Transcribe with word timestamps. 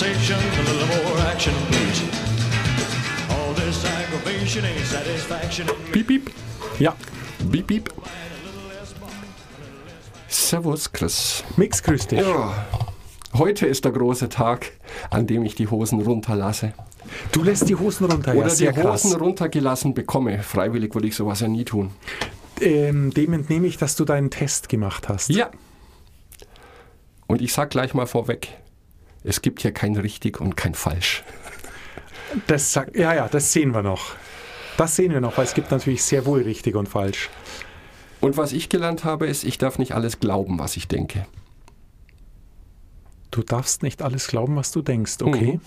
conversation, 0.00 0.38
a 0.38 0.62
little 0.62 1.04
more 1.04 1.18
action, 1.26 1.52
please. 1.68 2.02
All 3.30 3.52
this 3.54 3.84
aggravation 3.84 4.64
ain't 4.64 4.86
satisfaction. 4.86 5.66
Piep, 5.92 6.06
piep. 6.06 6.30
Ja, 6.78 6.96
Piep, 7.50 7.66
piep. 7.66 7.92
Servus, 10.28 10.90
Chris. 10.90 11.44
Mix, 11.56 11.82
grüß 11.82 12.06
dich. 12.06 12.20
Ja, 12.20 12.66
heute 13.34 13.66
ist 13.66 13.84
der 13.84 13.92
große 13.92 14.30
Tag, 14.30 14.72
an 15.10 15.26
dem 15.26 15.44
ich 15.44 15.54
die 15.54 15.68
Hosen 15.68 16.00
runterlasse. 16.00 16.72
Du 17.32 17.42
lässt 17.42 17.68
die 17.68 17.76
Hosen 17.76 18.10
runter, 18.10 18.32
ja, 18.32 18.40
Oder 18.40 18.48
die 18.48 18.54
sehr 18.56 18.72
krass. 18.72 19.04
Hosen 19.04 19.20
runtergelassen 19.20 19.94
bekomme. 19.94 20.42
Freiwillig 20.42 20.94
würde 20.94 21.08
ich 21.08 21.16
sowas 21.16 21.40
ja 21.40 21.48
nie 21.48 21.64
tun. 21.64 21.90
Ähm, 22.60 23.10
dem 23.12 23.32
entnehme 23.34 23.66
ich, 23.66 23.76
dass 23.76 23.96
du 23.96 24.04
deinen 24.04 24.30
Test 24.30 24.68
gemacht 24.68 25.08
hast. 25.08 25.28
Ja. 25.28 25.50
Und 27.26 27.42
ich 27.42 27.52
sag 27.52 27.70
gleich 27.70 27.94
mal 27.94 28.06
vorweg, 28.06 28.48
es 29.24 29.42
gibt 29.42 29.60
hier 29.60 29.72
kein 29.72 29.96
richtig 29.96 30.40
und 30.40 30.56
kein 30.56 30.74
falsch. 30.74 31.22
Das 32.46 32.74
ja, 32.74 33.14
ja, 33.14 33.28
das 33.28 33.52
sehen 33.52 33.74
wir 33.74 33.82
noch. 33.82 34.14
Das 34.76 34.96
sehen 34.96 35.12
wir 35.12 35.20
noch, 35.20 35.36
weil 35.36 35.44
es 35.44 35.54
gibt 35.54 35.70
natürlich 35.70 36.02
sehr 36.02 36.24
wohl 36.26 36.42
richtig 36.42 36.74
und 36.74 36.88
falsch. 36.88 37.28
Und 38.20 38.36
was 38.36 38.52
ich 38.52 38.68
gelernt 38.68 39.04
habe, 39.04 39.26
ist, 39.26 39.44
ich 39.44 39.58
darf 39.58 39.78
nicht 39.78 39.92
alles 39.92 40.20
glauben, 40.20 40.58
was 40.58 40.76
ich 40.76 40.88
denke. 40.88 41.26
Du 43.30 43.42
darfst 43.42 43.82
nicht 43.82 44.02
alles 44.02 44.26
glauben, 44.26 44.56
was 44.56 44.72
du 44.72 44.82
denkst, 44.82 45.22
okay? 45.22 45.54
Mhm. 45.54 45.60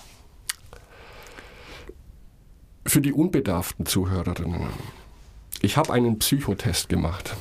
Für 2.85 3.01
die 3.01 3.13
unbedarften 3.13 3.85
Zuhörerinnen. 3.85 4.67
Ich 5.61 5.77
habe 5.77 5.93
einen 5.93 6.19
Psychotest 6.19 6.89
gemacht. 6.89 7.35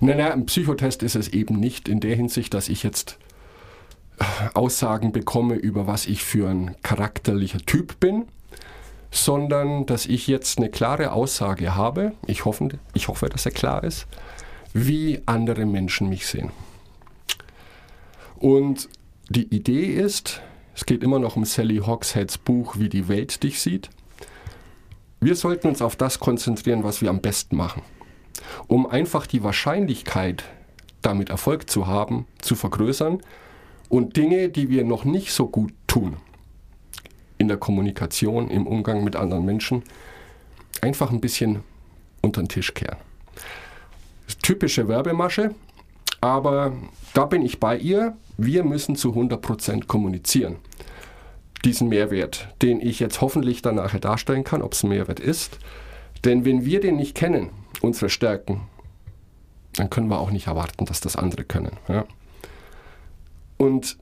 Naja, 0.00 0.32
ein 0.32 0.46
Psychotest 0.46 1.02
ist 1.02 1.16
es 1.16 1.28
eben 1.28 1.58
nicht 1.58 1.88
in 1.88 2.00
der 2.00 2.14
Hinsicht, 2.14 2.54
dass 2.54 2.68
ich 2.68 2.82
jetzt 2.82 3.18
Aussagen 4.54 5.12
bekomme, 5.12 5.54
über 5.54 5.86
was 5.86 6.06
ich 6.06 6.22
für 6.22 6.48
ein 6.48 6.76
charakterlicher 6.82 7.60
Typ 7.60 7.98
bin, 8.00 8.26
sondern 9.10 9.86
dass 9.86 10.06
ich 10.06 10.26
jetzt 10.26 10.58
eine 10.58 10.70
klare 10.70 11.12
Aussage 11.12 11.74
habe, 11.74 12.12
ich 12.26 12.44
hoffe, 12.44 12.68
ich 12.94 13.08
hoffe, 13.08 13.28
dass 13.28 13.46
er 13.46 13.52
klar 13.52 13.84
ist, 13.84 14.06
wie 14.72 15.20
andere 15.26 15.66
Menschen 15.66 16.08
mich 16.08 16.26
sehen. 16.26 16.50
Und 18.36 18.88
die 19.28 19.54
Idee 19.54 19.86
ist, 19.86 20.40
es 20.74 20.86
geht 20.86 21.02
immer 21.02 21.18
noch 21.18 21.36
um 21.36 21.44
Sally 21.44 21.78
Hawksheads 21.78 22.38
Buch, 22.38 22.76
wie 22.78 22.88
die 22.88 23.08
Welt 23.08 23.42
dich 23.42 23.60
sieht. 23.60 23.90
Wir 25.20 25.36
sollten 25.36 25.68
uns 25.68 25.82
auf 25.82 25.94
das 25.94 26.18
konzentrieren, 26.18 26.82
was 26.82 27.02
wir 27.02 27.10
am 27.10 27.20
besten 27.20 27.56
machen, 27.56 27.82
um 28.66 28.86
einfach 28.86 29.26
die 29.26 29.44
Wahrscheinlichkeit, 29.44 30.44
damit 31.02 31.30
Erfolg 31.30 31.68
zu 31.70 31.86
haben, 31.86 32.26
zu 32.40 32.56
vergrößern 32.56 33.22
und 33.92 34.16
Dinge, 34.16 34.48
die 34.48 34.70
wir 34.70 34.84
noch 34.84 35.04
nicht 35.04 35.32
so 35.32 35.48
gut 35.48 35.74
tun, 35.86 36.16
in 37.36 37.46
der 37.46 37.58
Kommunikation, 37.58 38.48
im 38.48 38.66
Umgang 38.66 39.04
mit 39.04 39.16
anderen 39.16 39.44
Menschen, 39.44 39.82
einfach 40.80 41.10
ein 41.10 41.20
bisschen 41.20 41.62
unter 42.22 42.42
den 42.42 42.48
Tisch 42.48 42.72
kehren. 42.72 42.96
Typische 44.40 44.88
Werbemasche, 44.88 45.54
aber 46.22 46.72
da 47.12 47.26
bin 47.26 47.42
ich 47.42 47.60
bei 47.60 47.76
ihr. 47.76 48.16
Wir 48.38 48.64
müssen 48.64 48.96
zu 48.96 49.10
100% 49.10 49.86
kommunizieren. 49.86 50.56
Diesen 51.62 51.90
Mehrwert, 51.90 52.48
den 52.62 52.80
ich 52.80 52.98
jetzt 52.98 53.20
hoffentlich 53.20 53.60
dann 53.60 53.74
nachher 53.74 54.00
darstellen 54.00 54.42
kann, 54.42 54.62
ob 54.62 54.72
es 54.72 54.84
ein 54.84 54.88
Mehrwert 54.88 55.20
ist. 55.20 55.58
Denn 56.24 56.46
wenn 56.46 56.64
wir 56.64 56.80
den 56.80 56.96
nicht 56.96 57.14
kennen, 57.14 57.50
unsere 57.82 58.08
Stärken, 58.08 58.62
dann 59.74 59.90
können 59.90 60.08
wir 60.08 60.18
auch 60.18 60.30
nicht 60.30 60.46
erwarten, 60.46 60.86
dass 60.86 61.02
das 61.02 61.14
andere 61.14 61.44
können. 61.44 61.76
Ja? 61.88 62.06
Und 63.62 63.96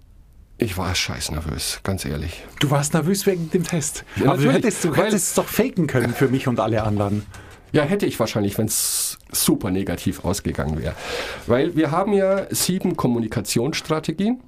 ich 0.56 0.78
war 0.78 0.94
scheiß 0.94 1.32
nervös, 1.32 1.80
ganz 1.82 2.06
ehrlich. 2.06 2.44
Du 2.60 2.70
warst 2.70 2.94
nervös 2.94 3.26
wegen 3.26 3.50
dem 3.50 3.62
Test. 3.64 4.04
Ja, 4.16 4.30
Aber 4.30 4.36
du 4.38 4.44
natürlich, 4.46 4.56
hättest, 4.64 4.84
du 4.84 4.90
weil- 4.96 5.06
hättest 5.06 5.28
es 5.28 5.34
doch 5.34 5.46
faken 5.46 5.86
können 5.86 6.14
für 6.14 6.28
mich 6.28 6.48
und 6.48 6.60
alle 6.60 6.82
anderen. 6.82 7.26
Ja, 7.72 7.82
hätte 7.82 8.06
ich 8.06 8.18
wahrscheinlich, 8.18 8.56
wenn 8.56 8.66
es 8.66 9.18
super 9.32 9.70
negativ 9.70 10.24
ausgegangen 10.24 10.78
wäre. 10.82 10.94
Weil 11.46 11.76
wir 11.76 11.90
haben 11.90 12.14
ja 12.14 12.46
sieben 12.50 12.96
Kommunikationsstrategien. 12.96 14.40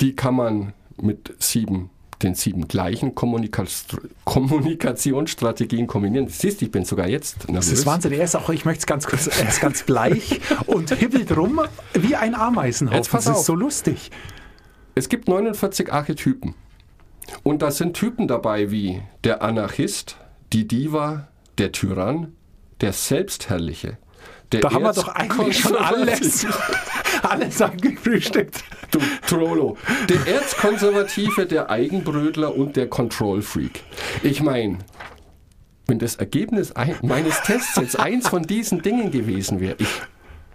Die 0.00 0.14
kann 0.16 0.34
man 0.34 0.72
mit 1.00 1.34
sieben, 1.38 1.90
den 2.22 2.34
sieben 2.34 2.68
gleichen 2.68 3.14
Kommunika 3.14 3.64
Kommunikationsstrategien 4.24 5.86
kombinieren. 5.86 6.28
Siehst 6.28 6.60
du, 6.60 6.66
ich 6.66 6.70
bin 6.70 6.84
sogar 6.84 7.08
jetzt 7.08 7.48
nervös. 7.48 7.70
Das 7.70 7.78
ist 7.80 7.86
Wahnsinn. 7.86 8.12
Er 8.12 8.24
ist 8.24 8.34
auch, 8.34 8.48
ich 8.50 8.64
möchte 8.64 8.80
es 8.80 8.86
ganz 8.86 9.06
kurz, 9.06 9.26
er 9.26 9.48
ist 9.48 9.60
ganz 9.60 9.82
bleich 9.82 10.40
und 10.66 10.90
hibbelt 10.92 11.36
rum 11.36 11.60
wie 11.94 12.16
ein 12.16 12.34
Ameisenhaufen. 12.34 13.06
Das 13.12 13.26
ist 13.26 13.44
so 13.44 13.54
lustig. 13.54 14.10
Es 14.94 15.08
gibt 15.08 15.28
49 15.28 15.92
Archetypen. 15.92 16.54
Und 17.42 17.62
da 17.62 17.70
sind 17.70 17.94
Typen 17.94 18.28
dabei 18.28 18.70
wie 18.70 19.02
der 19.24 19.42
Anarchist, 19.42 20.16
die 20.52 20.66
Diva, 20.66 21.28
der 21.58 21.72
Tyrann, 21.72 22.32
der 22.80 22.92
Selbstherrliche. 22.92 23.98
Der 24.52 24.60
Da 24.60 24.72
haben 24.72 24.84
wir 24.84 24.92
doch 24.92 25.08
eigentlich 25.08 25.58
schon 25.58 25.76
alles, 25.76 26.46
alles 27.22 27.60
abgefrühstückt. 27.60 28.62
Du 28.90 29.00
Trollo. 29.26 29.76
Der 30.08 30.34
Erzkonservative, 30.34 31.46
der 31.46 31.68
Eigenbrötler 31.68 32.54
und 32.54 32.76
der 32.76 32.88
Control 32.88 33.42
Freak. 33.42 33.82
Ich 34.22 34.42
meine, 34.42 34.78
wenn 35.86 35.98
das 35.98 36.16
Ergebnis 36.16 36.72
ein, 36.72 36.96
meines 37.02 37.42
Tests 37.42 37.76
jetzt 37.76 37.98
eins 37.98 38.28
von 38.28 38.44
diesen 38.44 38.82
Dingen 38.82 39.10
gewesen 39.10 39.60
wäre, 39.60 39.76
ich 39.78 39.88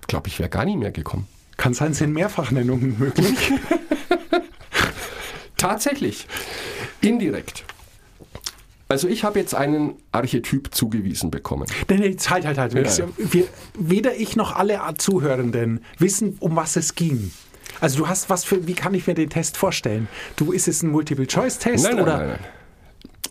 glaube, 0.08 0.30
ich 0.30 0.40
wäre 0.40 0.50
gar 0.50 0.66
nicht 0.66 0.78
mehr 0.78 0.92
gekommen. 0.92 1.28
Kann 1.58 1.74
sein, 1.74 1.94
sind 1.94 2.14
Mehrfachnennungen 2.14 2.98
möglich. 2.98 3.36
Tatsächlich. 5.58 6.28
Indirekt. 7.02 7.66
Also 8.92 9.08
ich 9.08 9.24
habe 9.24 9.40
jetzt 9.40 9.56
einen 9.56 9.96
Archetyp 10.12 10.76
zugewiesen 10.76 11.32
bekommen. 11.32 11.66
Nee, 11.90 11.96
nee, 11.98 12.18
halt, 12.28 12.46
halt, 12.46 12.58
halt. 12.58 12.74
Ja. 12.74 13.08
Wir, 13.18 13.46
weder 13.80 14.18
ich 14.18 14.36
noch 14.36 14.54
alle 14.54 14.82
Zuhörenden 14.98 15.86
wissen, 15.98 16.36
um 16.42 16.58
was 16.58 16.76
es 16.76 16.96
ging. 16.96 17.32
Also 17.80 18.00
du 18.00 18.10
hast 18.10 18.30
was 18.30 18.44
für, 18.44 18.68
wie 18.68 18.74
kann 18.74 18.94
ich 18.94 19.08
mir 19.08 19.14
den 19.14 19.30
Test 19.30 19.56
vorstellen? 19.56 20.10
Du, 20.36 20.52
ist 20.52 20.68
es 20.68 20.84
ein 20.84 20.92
Multiple-Choice-Test 20.92 21.86
Nein, 21.86 21.96
nein, 21.96 22.04
oder? 22.04 22.18
nein, 22.18 22.28
nein. 22.32 22.40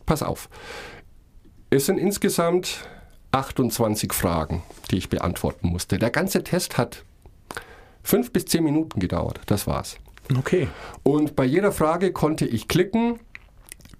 Pass 0.06 0.22
auf. 0.22 0.48
Es 1.68 1.84
sind 1.84 1.98
insgesamt 1.98 2.88
28 3.32 4.14
Fragen, 4.14 4.62
die 4.90 4.96
ich 4.96 5.10
beantworten 5.10 5.68
musste. 5.68 5.98
Der 5.98 6.10
ganze 6.10 6.42
Test 6.42 6.78
hat 6.78 7.04
fünf 8.02 8.32
bis 8.32 8.46
zehn 8.46 8.64
Minuten 8.64 8.98
gedauert. 8.98 9.40
Das 9.44 9.66
war's. 9.66 9.98
Okay. 10.38 10.68
Und 11.02 11.36
bei 11.36 11.44
jeder 11.44 11.70
Frage 11.70 12.12
konnte 12.12 12.46
ich 12.46 12.66
klicken, 12.66 13.20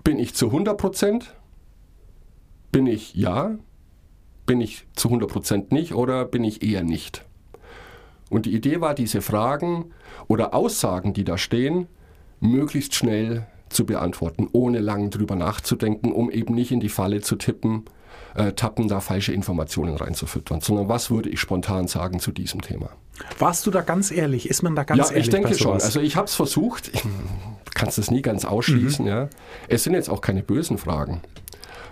bin 0.04 0.18
ich 0.18 0.34
zu 0.34 0.46
100%, 0.46 1.24
bin 2.72 2.86
ich 2.86 3.14
ja, 3.14 3.56
bin 4.46 4.60
ich 4.60 4.86
zu 4.94 5.08
100% 5.08 5.72
nicht 5.72 5.94
oder 5.94 6.24
bin 6.24 6.44
ich 6.44 6.62
eher 6.62 6.82
nicht. 6.82 7.24
Und 8.28 8.46
die 8.46 8.54
Idee 8.54 8.80
war, 8.80 8.94
diese 8.94 9.22
Fragen 9.22 9.92
oder 10.28 10.54
Aussagen, 10.54 11.12
die 11.12 11.24
da 11.24 11.36
stehen, 11.36 11.88
möglichst 12.40 12.94
schnell 12.94 13.46
zu 13.68 13.84
beantworten, 13.86 14.48
ohne 14.52 14.78
lang 14.80 15.10
drüber 15.10 15.36
nachzudenken, 15.36 16.12
um 16.12 16.30
eben 16.30 16.54
nicht 16.54 16.72
in 16.72 16.80
die 16.80 16.88
Falle 16.88 17.20
zu 17.20 17.36
tippen, 17.36 17.84
äh, 18.34 18.52
tappen, 18.52 18.88
da 18.88 19.00
falsche 19.00 19.32
Informationen 19.32 19.96
reinzufüttern, 19.96 20.60
sondern 20.60 20.88
was 20.88 21.10
würde 21.10 21.28
ich 21.28 21.40
spontan 21.40 21.86
sagen 21.88 22.20
zu 22.20 22.32
diesem 22.32 22.62
Thema. 22.62 22.90
Warst 23.38 23.66
du 23.66 23.70
da 23.70 23.82
ganz 23.82 24.10
ehrlich? 24.10 24.48
Ist 24.48 24.62
man 24.62 24.74
da 24.74 24.84
ganz 24.84 24.98
Ja, 24.98 25.06
ehrlich? 25.10 25.26
ich 25.26 25.30
denke 25.30 25.54
schon. 25.56 25.74
Also 25.74 26.00
ich 26.00 26.16
habe 26.16 26.26
es 26.26 26.34
versucht. 26.34 26.90
Ich 26.92 27.02
kann 27.74 27.88
es 27.88 28.10
nie 28.10 28.22
ganz 28.22 28.44
ausschließen. 28.44 29.06
Ja. 29.06 29.28
Es 29.68 29.84
sind 29.84 29.94
jetzt 29.94 30.08
auch 30.10 30.20
keine 30.20 30.42
bösen 30.42 30.78
Fragen. 30.78 31.20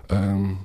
Ähm, 0.08 0.58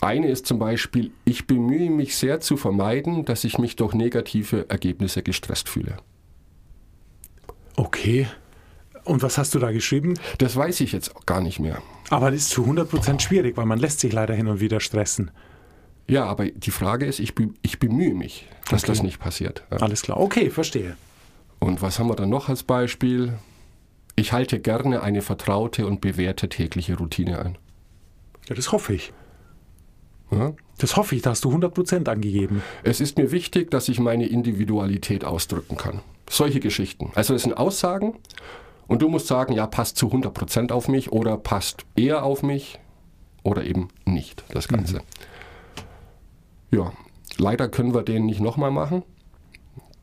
eine 0.00 0.28
ist 0.28 0.46
zum 0.46 0.58
Beispiel, 0.58 1.10
ich 1.24 1.46
bemühe 1.46 1.90
mich 1.90 2.16
sehr 2.16 2.40
zu 2.40 2.56
vermeiden, 2.56 3.24
dass 3.24 3.44
ich 3.44 3.58
mich 3.58 3.76
durch 3.76 3.92
negative 3.94 4.66
Ergebnisse 4.70 5.22
gestresst 5.22 5.68
fühle. 5.68 5.96
okay. 7.76 8.26
Und 9.04 9.22
was 9.22 9.38
hast 9.38 9.54
du 9.54 9.58
da 9.58 9.72
geschrieben? 9.72 10.14
Das 10.38 10.54
weiß 10.56 10.80
ich 10.82 10.92
jetzt 10.92 11.26
gar 11.26 11.40
nicht 11.40 11.58
mehr. 11.58 11.80
Aber 12.10 12.30
das 12.30 12.40
ist 12.40 12.50
zu 12.50 12.64
100% 12.66 13.20
schwierig, 13.20 13.56
weil 13.56 13.64
man 13.64 13.78
lässt 13.78 14.00
sich 14.00 14.12
leider 14.12 14.34
hin 14.34 14.46
und 14.46 14.60
wieder 14.60 14.78
stressen. 14.78 15.30
Ja, 16.06 16.26
aber 16.26 16.44
die 16.50 16.70
Frage 16.70 17.06
ist, 17.06 17.18
ich, 17.18 17.32
ich 17.62 17.78
bemühe 17.78 18.14
mich, 18.14 18.46
dass 18.68 18.82
Okay. 18.84 18.92
das 18.92 19.02
nicht 19.02 19.18
passiert. 19.18 19.64
Ja. 19.70 19.78
Alles 19.78 20.02
klar. 20.02 20.20
Okay, 20.20 20.50
verstehe. 20.50 20.96
Und 21.60 21.80
was 21.80 21.98
haben 21.98 22.08
wir 22.08 22.14
dann 22.14 22.28
noch 22.28 22.50
als 22.50 22.62
Beispiel? 22.62 23.32
Ich 24.16 24.32
halte 24.32 24.60
gerne 24.60 25.02
eine 25.02 25.22
vertraute 25.22 25.86
und 25.86 26.02
bewährte 26.02 26.50
tägliche 26.50 26.98
Routine 26.98 27.38
ein. 27.42 27.58
Ja, 28.50 28.56
das 28.56 28.72
hoffe 28.72 28.94
ich. 28.94 29.12
Ja? 30.32 30.52
Das 30.78 30.96
hoffe 30.96 31.14
ich, 31.14 31.22
da 31.22 31.30
hast 31.30 31.44
du 31.44 31.50
100% 31.50 32.08
angegeben. 32.08 32.62
Es 32.82 33.00
ist 33.00 33.16
mir 33.16 33.30
wichtig, 33.30 33.70
dass 33.70 33.88
ich 33.88 34.00
meine 34.00 34.26
Individualität 34.26 35.24
ausdrücken 35.24 35.76
kann. 35.76 36.00
Solche 36.28 36.58
Geschichten. 36.58 37.12
Also 37.14 37.34
es 37.34 37.42
sind 37.42 37.56
Aussagen 37.56 38.18
und 38.88 39.02
du 39.02 39.08
musst 39.08 39.28
sagen, 39.28 39.52
ja, 39.52 39.68
passt 39.68 39.96
zu 39.96 40.08
100% 40.08 40.72
auf 40.72 40.88
mich 40.88 41.12
oder 41.12 41.36
passt 41.36 41.86
eher 41.94 42.24
auf 42.24 42.42
mich 42.42 42.80
oder 43.44 43.64
eben 43.64 43.88
nicht, 44.04 44.42
das 44.50 44.66
Ganze. 44.66 45.02
Ja, 46.72 46.92
leider 47.38 47.68
können 47.68 47.94
wir 47.94 48.02
den 48.02 48.26
nicht 48.26 48.40
nochmal 48.40 48.72
machen. 48.72 49.04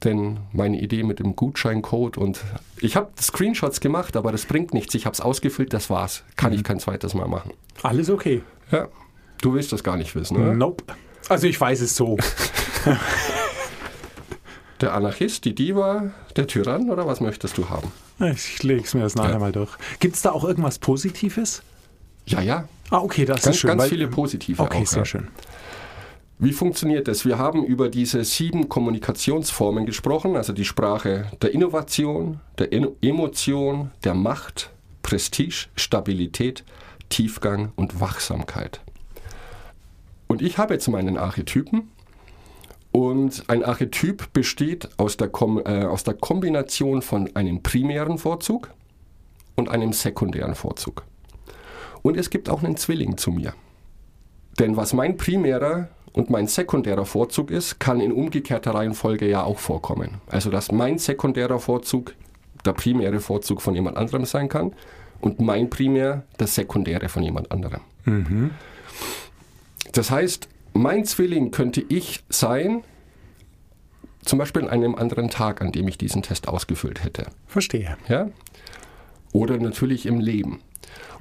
Denn 0.03 0.37
meine 0.53 0.79
Idee 0.79 1.01
mit 1.03 1.19
dem 1.19 1.35
Gutscheincode 1.35 2.17
und 2.17 2.39
ich 2.79 2.95
habe 2.95 3.09
Screenshots 3.19 3.79
gemacht, 3.79 4.15
aber 4.15 4.31
das 4.31 4.45
bringt 4.45 4.73
nichts. 4.73 4.93
Ich 4.93 5.05
habe 5.05 5.13
es 5.13 5.21
ausgefüllt, 5.21 5.73
das 5.73 5.89
war's. 5.89 6.23
Kann 6.35 6.53
ich 6.53 6.63
kein 6.63 6.79
zweites 6.79 7.13
Mal 7.15 7.27
machen. 7.27 7.51
Alles 7.81 8.09
okay. 8.09 8.43
Ja, 8.71 8.87
du 9.41 9.53
willst 9.53 9.71
das 9.71 9.83
gar 9.83 9.97
nicht 9.97 10.13
wissen, 10.15 10.37
oder? 10.37 10.53
Nope. 10.53 10.83
Also 11.29 11.47
ich 11.47 11.59
weiß 11.59 11.81
es 11.81 11.95
so. 11.95 12.17
Der 14.81 14.93
Anarchist, 14.93 15.43
die 15.45 15.55
Diva, 15.55 16.11
der 16.35 16.45
Tyrann 16.45 16.91
oder 16.91 17.07
was 17.07 17.19
möchtest 17.19 17.57
du 17.57 17.67
haben? 17.69 17.91
Ich 18.19 18.61
lege 18.61 18.83
es 18.83 18.93
mir 18.93 19.01
das 19.01 19.15
nachher 19.15 19.31
Ja. 19.33 19.39
mal 19.39 19.51
durch. 19.51 19.71
Gibt 19.99 20.15
es 20.15 20.21
da 20.21 20.31
auch 20.31 20.43
irgendwas 20.43 20.77
Positives? 20.77 21.63
Ja, 22.27 22.41
ja, 22.41 22.67
Ah, 22.89 22.99
okay, 22.99 23.25
das 23.25 23.41
ganz, 23.41 23.55
ist 23.55 23.61
schön. 23.61 23.69
ganz 23.77 23.85
viele 23.89 24.07
positive 24.07 24.61
Okay, 24.61 24.83
auch. 24.83 24.87
sehr 24.87 24.99
ja. 24.99 25.05
schön. 25.05 25.27
Wie 26.39 26.53
funktioniert 26.53 27.07
das? 27.07 27.25
Wir 27.25 27.39
haben 27.39 27.63
über 27.65 27.89
diese 27.89 28.23
sieben 28.23 28.69
Kommunikationsformen 28.69 29.87
gesprochen, 29.87 30.35
also 30.35 30.53
die 30.53 30.65
Sprache 30.65 31.31
der 31.41 31.51
Innovation, 31.51 32.41
der 32.59 32.71
In 32.71 32.89
Emotion, 33.01 33.89
der 34.03 34.13
Macht, 34.13 34.69
Prestige, 35.01 35.65
Stabilität, 35.75 36.63
Tiefgang 37.09 37.71
und 37.75 37.99
Wachsamkeit. 37.99 38.81
Und 40.27 40.43
ich 40.43 40.59
habe 40.59 40.75
jetzt 40.75 40.87
meinen 40.89 41.17
Archetypen 41.17 41.89
und 42.91 43.45
ein 43.47 43.63
Archetyp 43.63 44.31
besteht 44.31 44.89
aus 44.97 45.17
der, 45.17 45.29
Kom 45.29 45.59
äh, 45.65 45.85
aus 45.85 46.03
der 46.03 46.13
Kombination 46.13 47.01
von 47.01 47.35
einem 47.35 47.63
primären 47.63 48.19
Vorzug 48.19 48.69
und 49.55 49.69
einem 49.69 49.91
sekundären 49.91 50.53
Vorzug. 50.53 51.03
Und 52.03 52.15
es 52.15 52.29
gibt 52.29 52.47
auch 52.47 52.61
einen 52.61 52.77
Zwilling 52.77 53.17
zu 53.17 53.31
mir. 53.31 53.55
Denn 54.59 54.77
was 54.77 54.93
mein 54.93 55.17
primärer 55.17 55.89
und 56.17 56.31
mein 56.31 56.47
sekundärer 56.47 57.05
Vorzug 57.05 57.51
ist, 57.51 57.79
kann 57.79 57.99
in 57.99 58.11
umgekehrter 58.11 58.73
Reihenfolge 58.73 59.29
ja 59.29 59.43
auch 59.43 59.59
vorkommen. 59.59 60.15
Also 60.27 60.49
dass 60.49 60.71
mein 60.71 60.97
sekundärer 60.97 61.59
Vorzug 61.59 62.15
der 62.65 62.73
primäre 62.73 63.19
Vorzug 63.19 63.61
von 63.61 63.75
jemand 63.75 63.97
anderem 63.97 64.25
sein 64.25 64.49
kann 64.49 64.73
und 65.21 65.39
mein 65.39 65.69
primär 65.69 66.23
der 66.39 66.47
sekundäre 66.47 67.07
von 67.07 67.21
jemand 67.21 67.51
anderem. 67.51 67.81
Das 69.91 70.09
heißt, 70.09 70.49
mein 70.73 71.05
Zwilling 71.05 71.51
könnte 71.51 71.85
ich 71.87 72.23
sein, 72.29 72.83
zum 74.23 74.39
Beispiel 74.39 74.63
an 74.63 74.69
einem 74.69 74.95
anderen 74.95 75.29
Tag, 75.29 75.61
an 75.61 75.71
dem 75.71 75.87
ich 75.87 75.99
diesen 75.99 76.23
Test 76.23 76.47
ausgefüllt 76.47 77.03
hätte. 77.03 77.27
Verstehe. 77.45 77.95
Ja? 78.09 78.29
Oder 79.33 79.59
natürlich 79.59 80.07
im 80.07 80.19
Leben. 80.19 80.61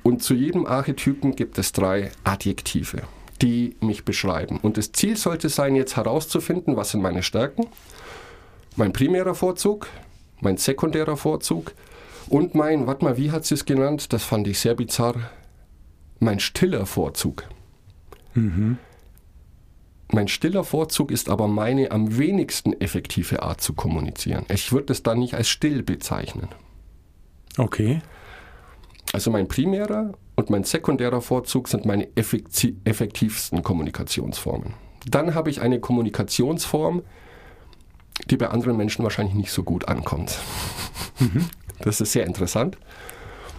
Und 0.02 0.22
zu 0.22 0.32
jedem 0.32 0.64
Archetypen 0.66 1.36
gibt 1.36 1.58
es 1.58 1.72
drei 1.72 2.10
Adjektive, 2.24 3.02
die 3.38 3.76
mich 3.80 4.04
beschreiben. 4.04 4.58
Und 4.62 4.76
das 4.76 4.92
Ziel 4.92 5.16
sollte 5.16 5.48
sein, 5.48 5.74
jetzt 5.74 5.96
herauszufinden, 5.96 6.76
was 6.76 6.90
sind 6.90 7.02
meine 7.02 7.22
Stärken, 7.22 7.66
mein 8.76 8.92
primärer 8.92 9.34
Vorzug, 9.34 9.88
mein 10.40 10.56
sekundärer 10.56 11.16
Vorzug 11.16 11.72
und 12.28 12.54
mein, 12.54 12.86
warte 12.86 13.04
mal, 13.04 13.16
wie 13.16 13.30
hat 13.30 13.44
sie 13.44 13.54
es 13.54 13.64
genannt? 13.64 14.12
Das 14.12 14.24
fand 14.24 14.46
ich 14.48 14.58
sehr 14.58 14.74
bizarr. 14.74 15.14
Mein 16.18 16.40
stiller 16.40 16.86
Vorzug. 16.86 17.44
Mein 20.12 20.28
stiller 20.28 20.64
Vorzug 20.64 21.10
ist 21.10 21.28
aber 21.28 21.48
meine 21.48 21.90
am 21.90 22.18
wenigsten 22.18 22.72
effektive 22.80 23.42
Art 23.42 23.60
zu 23.60 23.72
kommunizieren. 23.72 24.44
Ich 24.48 24.72
würde 24.72 24.92
es 24.92 25.02
dann 25.02 25.18
nicht 25.18 25.34
als 25.34 25.48
still 25.48 25.82
bezeichnen. 25.82 26.48
Okay. 27.56 28.02
Also 29.12 29.30
mein 29.30 29.48
primärer 29.48 30.12
und 30.36 30.50
mein 30.50 30.64
sekundärer 30.64 31.20
Vorzug 31.22 31.68
sind 31.68 31.84
meine 31.84 32.06
effekti- 32.14 32.76
effektivsten 32.84 33.62
Kommunikationsformen. 33.62 34.74
Dann 35.06 35.34
habe 35.34 35.50
ich 35.50 35.60
eine 35.60 35.80
Kommunikationsform, 35.80 37.02
die 38.30 38.36
bei 38.36 38.48
anderen 38.48 38.76
Menschen 38.76 39.02
wahrscheinlich 39.02 39.34
nicht 39.34 39.50
so 39.50 39.62
gut 39.62 39.88
ankommt. 39.88 40.38
Das 41.80 42.00
ist 42.00 42.12
sehr 42.12 42.26
interessant. 42.26 42.76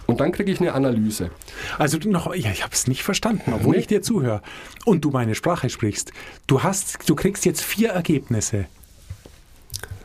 Und 0.06 0.20
dann 0.20 0.32
kriege 0.32 0.50
ich 0.50 0.60
eine 0.60 0.72
Analyse. 0.72 1.30
Also 1.78 1.98
noch, 1.98 2.34
ja, 2.34 2.50
ich 2.50 2.62
habe 2.64 2.72
es 2.74 2.86
nicht 2.86 3.02
verstanden, 3.02 3.52
obwohl 3.52 3.74
Nee. 3.74 3.80
ich 3.80 3.86
dir 3.86 4.00
zuhöre 4.00 4.40
und 4.86 5.04
du 5.04 5.10
meine 5.10 5.34
Sprache 5.34 5.68
sprichst. 5.68 6.12
Du 6.46 6.62
hast, 6.62 7.08
du 7.10 7.14
kriegst 7.14 7.44
jetzt 7.44 7.62
vier 7.62 7.90
Ergebnisse. 7.90 8.66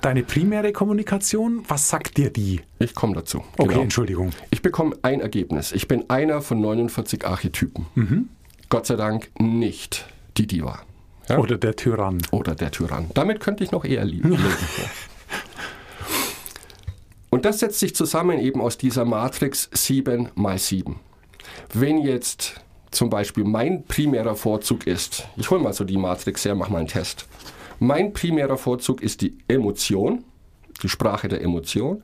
Deine 0.03 0.23
primäre 0.23 0.73
Kommunikation, 0.73 1.63
was 1.69 1.87
sagt 1.87 2.17
dir 2.17 2.29
die? 2.29 2.59
Ich 2.79 2.93
komme 2.93 3.13
dazu. 3.15 3.41
Okay, 3.57 3.69
Genau. 3.69 3.81
Entschuldigung. 3.83 4.31
Ich 4.49 4.61
bekomme 4.61 4.97
ein 5.01 5.21
Ergebnis. 5.21 5.71
Ich 5.71 5.87
bin 5.87 6.09
einer 6.09 6.41
von 6.41 6.59
49 6.59 7.25
Archetypen. 7.25 8.27
Gott 8.67 8.85
sei 8.85 8.97
Dank 8.97 9.31
nicht 9.39 10.05
die 10.35 10.45
Diva. 10.45 10.81
Ja? 11.29 11.37
Oder 11.37 11.57
der 11.57 11.77
Tyrann. 11.77 12.17
Oder 12.31 12.53
der 12.53 12.71
Tyrann. 12.71 13.11
Damit 13.13 13.39
könnte 13.39 13.63
ich 13.63 13.71
noch 13.71 13.85
eher 13.85 14.03
lieben. 14.03 14.37
Und 17.29 17.45
das 17.45 17.59
setzt 17.59 17.79
sich 17.79 17.95
zusammen 17.95 18.39
eben 18.39 18.59
aus 18.59 18.77
dieser 18.77 19.05
Matrix 19.05 19.69
7 19.71 20.31
mal 20.35 20.57
7. 20.57 20.99
Wenn 21.73 21.99
jetzt 21.99 22.59
zum 22.91 23.09
Beispiel 23.09 23.45
mein 23.45 23.85
primärer 23.85 24.35
Vorzug 24.35 24.85
ist, 24.85 25.29
ich 25.37 25.49
hole 25.49 25.61
mal 25.61 25.71
so 25.71 25.85
die 25.85 25.97
Matrix 25.97 26.43
her, 26.43 26.55
mach 26.55 26.67
mal 26.67 26.79
einen 26.79 26.87
Test. 26.89 27.25
Mein 27.83 28.13
primärer 28.13 28.57
Vorzug 28.57 29.01
ist 29.01 29.19
die 29.19 29.37
Emotion, 29.49 30.23
die 30.81 30.87
Sprache 30.87 31.27
der 31.27 31.41
Emotion. 31.41 32.01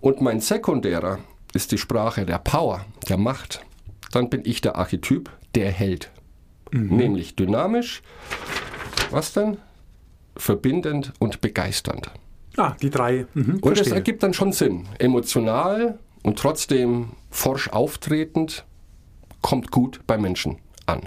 Und 0.00 0.20
mein 0.20 0.38
sekundärer 0.38 1.18
ist 1.52 1.72
die 1.72 1.78
Sprache 1.78 2.24
der 2.24 2.38
Power, 2.38 2.84
der 3.08 3.16
Macht. 3.16 3.60
Dann 4.12 4.30
bin 4.30 4.42
ich 4.44 4.60
der 4.60 4.76
Archetyp, 4.76 5.28
der 5.56 5.72
Held. 5.72 6.12
Nämlich 6.70 7.34
dynamisch, 7.34 8.02
was 9.10 9.32
denn? 9.32 9.56
Verbindend 10.36 11.12
und 11.18 11.40
begeisternd. 11.40 12.08
Ah, 12.56 12.76
die 12.80 12.90
drei. 12.90 13.26
Mhm, 13.34 13.58
Und 13.62 13.74
verstehe. 13.74 13.94
ergibt 13.94 14.22
dann 14.22 14.32
schon 14.32 14.52
Sinn. 14.52 14.86
Emotional 15.00 15.98
und 16.22 16.38
trotzdem 16.38 17.08
forsch 17.30 17.68
auftretend 17.68 18.64
kommt 19.42 19.72
gut 19.72 20.02
bei 20.06 20.18
Menschen 20.18 20.58
an. 20.86 21.00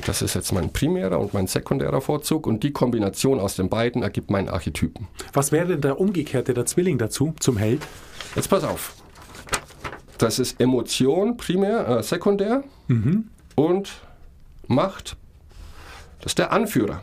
Und 0.00 0.08
das 0.08 0.22
ist 0.22 0.32
jetzt 0.32 0.50
mein 0.54 0.72
primärer 0.72 1.20
und 1.20 1.34
mein 1.34 1.46
sekundärer 1.46 2.00
Vorzug 2.00 2.46
und 2.46 2.62
die 2.62 2.70
Kombination 2.72 3.38
aus 3.38 3.56
den 3.56 3.68
beiden 3.68 4.02
ergibt 4.02 4.30
meinen 4.30 4.48
Archetypen. 4.48 5.08
Was 5.34 5.52
wäre 5.52 5.66
denn 5.66 5.82
der 5.82 6.00
umgekehrte, 6.00 6.54
der 6.54 6.64
Zwilling 6.64 6.96
dazu, 6.96 7.34
zum 7.38 7.58
Held? 7.58 7.82
Jetzt 8.34 8.48
pass 8.48 8.64
auf. 8.64 8.94
Das 10.16 10.38
ist 10.38 10.58
Emotion 10.58 11.36
primär, 11.36 11.86
äh, 11.86 12.02
sekundär 12.02 12.64
und 13.56 13.92
Macht. 14.68 15.18
Das 16.20 16.32
ist 16.32 16.38
der 16.38 16.50
Anführer. 16.50 17.02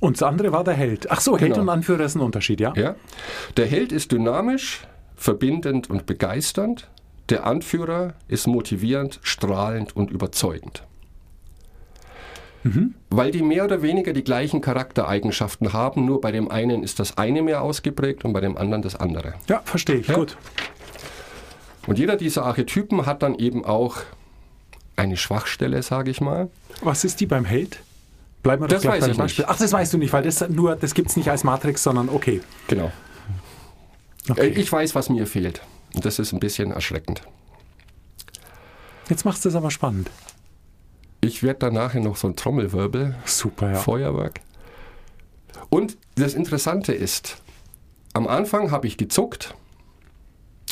Und 0.00 0.18
das 0.20 0.22
andere 0.28 0.52
war 0.52 0.62
der 0.62 0.74
Held. 0.74 1.10
Ach 1.10 1.22
so, 1.22 1.38
Held 1.38 1.52
Genau. 1.52 1.62
und 1.62 1.68
Anführer 1.70 2.04
ist 2.04 2.16
ein 2.16 2.20
Unterschied, 2.20 2.60
ja? 2.60 2.74
Ja? 2.76 2.96
Der 3.56 3.64
Held 3.64 3.92
ist 3.92 4.12
dynamisch, 4.12 4.82
verbindend 5.16 5.88
und 5.88 6.04
begeisternd. 6.04 6.90
Der 7.30 7.46
Anführer 7.46 8.12
ist 8.28 8.46
motivierend, 8.46 9.20
strahlend 9.22 9.96
und 9.96 10.10
überzeugend. 10.10 10.84
Weil 13.10 13.30
die 13.30 13.42
mehr 13.42 13.64
oder 13.64 13.80
weniger 13.82 14.12
die 14.12 14.22
gleichen 14.24 14.60
Charaktereigenschaften 14.60 15.72
haben, 15.72 16.04
nur 16.04 16.20
bei 16.20 16.30
dem 16.30 16.50
einen 16.50 16.82
ist 16.82 16.98
das 16.98 17.16
eine 17.16 17.42
mehr 17.42 17.62
ausgeprägt 17.62 18.24
und 18.24 18.32
bei 18.34 18.40
dem 18.40 18.56
anderen 18.58 18.82
das 18.82 18.96
andere. 18.96 19.34
Ja, 19.48 19.62
verstehe 19.64 19.96
ich. 19.96 20.08
Ja. 20.08 20.14
Gut. 20.16 20.36
Und 21.86 21.98
jeder 21.98 22.16
dieser 22.16 22.44
Archetypen 22.44 23.06
hat 23.06 23.22
dann 23.22 23.34
eben 23.36 23.64
auch 23.64 23.96
eine 24.96 25.16
Schwachstelle, 25.16 25.82
sage 25.82 26.10
ich 26.10 26.20
mal. 26.20 26.50
Was 26.82 27.04
ist 27.04 27.20
die 27.20 27.26
beim 27.26 27.46
Held? 27.46 27.80
Bleiben 28.42 28.62
wir 28.62 28.68
doch 28.68 28.74
Das 28.76 28.82
gleich 28.82 28.94
weiß 28.96 29.00
beim 29.02 29.10
ich 29.12 29.16
Beispiel. 29.18 29.44
nicht. 29.44 29.50
Ach, 29.54 29.58
das 29.58 29.72
weißt 29.72 29.92
du 29.94 29.98
nicht, 29.98 30.12
weil 30.12 30.22
das 30.22 30.46
nur, 30.48 30.76
das 30.76 30.92
gibt 30.94 31.08
es 31.10 31.16
nicht 31.16 31.30
als 31.30 31.44
Matrix, 31.44 31.82
sondern 31.82 32.10
okay. 32.10 32.42
Genau. 32.68 32.92
okay. 34.28 34.48
Äh, 34.50 34.60
Ich 34.60 34.70
weiß, 34.70 34.94
was 34.94 35.08
mir 35.08 35.26
fehlt. 35.26 35.62
Und 35.94 36.04
das 36.04 36.18
ist 36.18 36.32
ein 36.32 36.40
bisschen 36.40 36.70
erschreckend. 36.72 37.22
Jetzt 39.08 39.24
machst 39.24 39.44
du 39.44 39.48
es 39.48 39.54
aber 39.54 39.70
spannend. 39.70 40.10
Ich 41.20 41.42
werde 41.42 41.60
dann 41.60 41.74
nachher 41.74 42.00
noch 42.00 42.16
so 42.16 42.28
ein 42.28 42.36
Trommelwirbel 42.36 43.14
Super, 43.24 43.72
ja. 43.72 43.78
Feuerwerk. 43.78 44.40
Und 45.68 45.98
das 46.14 46.34
Interessante 46.34 46.92
ist, 46.92 47.42
am 48.12 48.26
Anfang 48.26 48.70
habe 48.70 48.86
ich 48.86 48.96
gezuckt, 48.96 49.54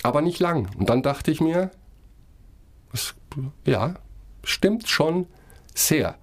aber 0.02 0.22
nicht 0.22 0.40
lang. 0.40 0.68
Und 0.76 0.88
dann 0.88 1.02
dachte 1.02 1.30
ich 1.30 1.40
mir, 1.40 1.70
das, 2.92 3.14
ja, 3.64 3.94
stimmt 4.42 4.88
schon 4.88 5.26
sehr. 5.74 6.16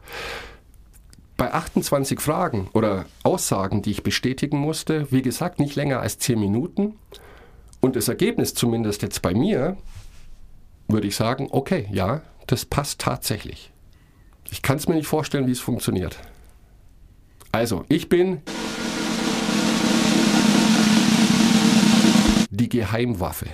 Bei 1.37 1.53
28 1.53 2.19
Fragen 2.19 2.69
oder 2.73 3.05
Aussagen, 3.23 3.81
die 3.81 3.91
ich 3.91 4.03
bestätigen 4.03 4.57
musste, 4.57 5.11
wie 5.11 5.21
gesagt, 5.21 5.59
nicht 5.59 5.75
länger 5.75 5.99
als 5.99 6.17
10 6.17 6.39
Minuten. 6.39 6.97
Und 7.81 7.95
das 7.95 8.07
Ergebnis 8.07 8.53
zumindest 8.53 9.01
jetzt 9.01 9.21
bei 9.21 9.33
mir, 9.33 9.77
würde 10.87 11.07
ich 11.07 11.15
sagen, 11.15 11.49
okay, 11.51 11.87
ja, 11.91 12.21
das 12.47 12.65
passt 12.65 13.01
tatsächlich. 13.01 13.71
Ich 14.49 14.61
kann 14.61 14.77
es 14.77 14.87
mir 14.87 14.95
nicht 14.95 15.07
vorstellen, 15.07 15.47
wie 15.47 15.51
es 15.51 15.59
funktioniert. 15.59 16.17
Also, 17.51 17.85
ich 17.89 18.09
bin 18.09 18.41
die 22.49 22.69
Geheimwaffe. 22.69 23.47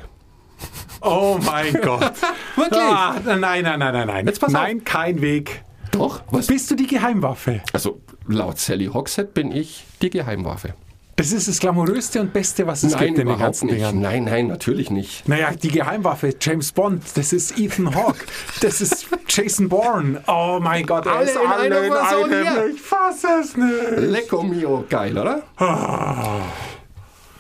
Oh 1.02 1.40
mein 1.44 1.74
Gott. 1.82 2.14
Wirklich? 2.56 2.80
Ah, 2.82 3.16
nein, 3.26 3.40
nein, 3.40 3.64
nein, 3.64 3.80
nein, 3.80 4.08
nein. 4.08 4.26
Jetzt 4.28 4.40
pass 4.40 4.54
auf. 4.54 4.62
nein, 4.62 4.84
kein 4.84 5.22
Weg. 5.22 5.64
Doch, 5.92 6.22
was? 6.32 6.48
Bist 6.48 6.72
du 6.72 6.76
die 6.76 6.88
Geheimwaffe? 6.88 7.62
Also 7.74 8.02
laut 8.28 8.60
Sally 8.60 8.86
Hogshead 8.86 9.34
bin 9.34 9.52
ich 9.52 9.84
die 10.02 10.10
Geheimwaffe. 10.10 10.74
Das 11.22 11.32
ist 11.32 11.48
das 11.48 11.60
glamouröste 11.60 12.20
und 12.20 12.34
Beste, 12.34 12.66
was 12.66 12.82
es 12.82 12.98
gibt 12.98 13.20
in 13.20 13.28
den 13.28 13.38
ganzen 13.38 13.68
nicht. 13.68 13.76
Dingern. 13.78 14.00
Nein, 14.02 14.24
nein, 14.24 14.48
natürlich 14.48 14.90
nicht. 14.90 15.28
Naja, 15.30 15.52
die 15.52 15.68
Geheimwaffe, 15.68 16.34
James 16.42 16.72
Bond, 16.72 17.04
das 17.14 17.32
ist 17.32 17.60
Ethan 17.60 17.94
Hawke, 17.94 18.26
das 18.62 18.82
ist 18.82 19.06
Jason 19.28 19.70
Bourne. 19.70 20.20
Oh 20.26 20.58
mein 20.60 20.84
Gott, 20.84 21.06
Alle 21.06 21.26
ist 21.26 21.36
in 21.36 21.48
alle 21.48 21.62
einer 21.62 21.84
in 21.84 21.92
Person 21.92 22.24
einem. 22.34 22.48
hier. 22.48 22.68
Ich 22.74 22.82
fasse 22.82 23.28
es 23.40 23.56
nicht. 23.56 23.98
Lecco 24.12 24.42
mio, 24.42 24.84
geil, 24.90 25.16
oder? 25.16 25.44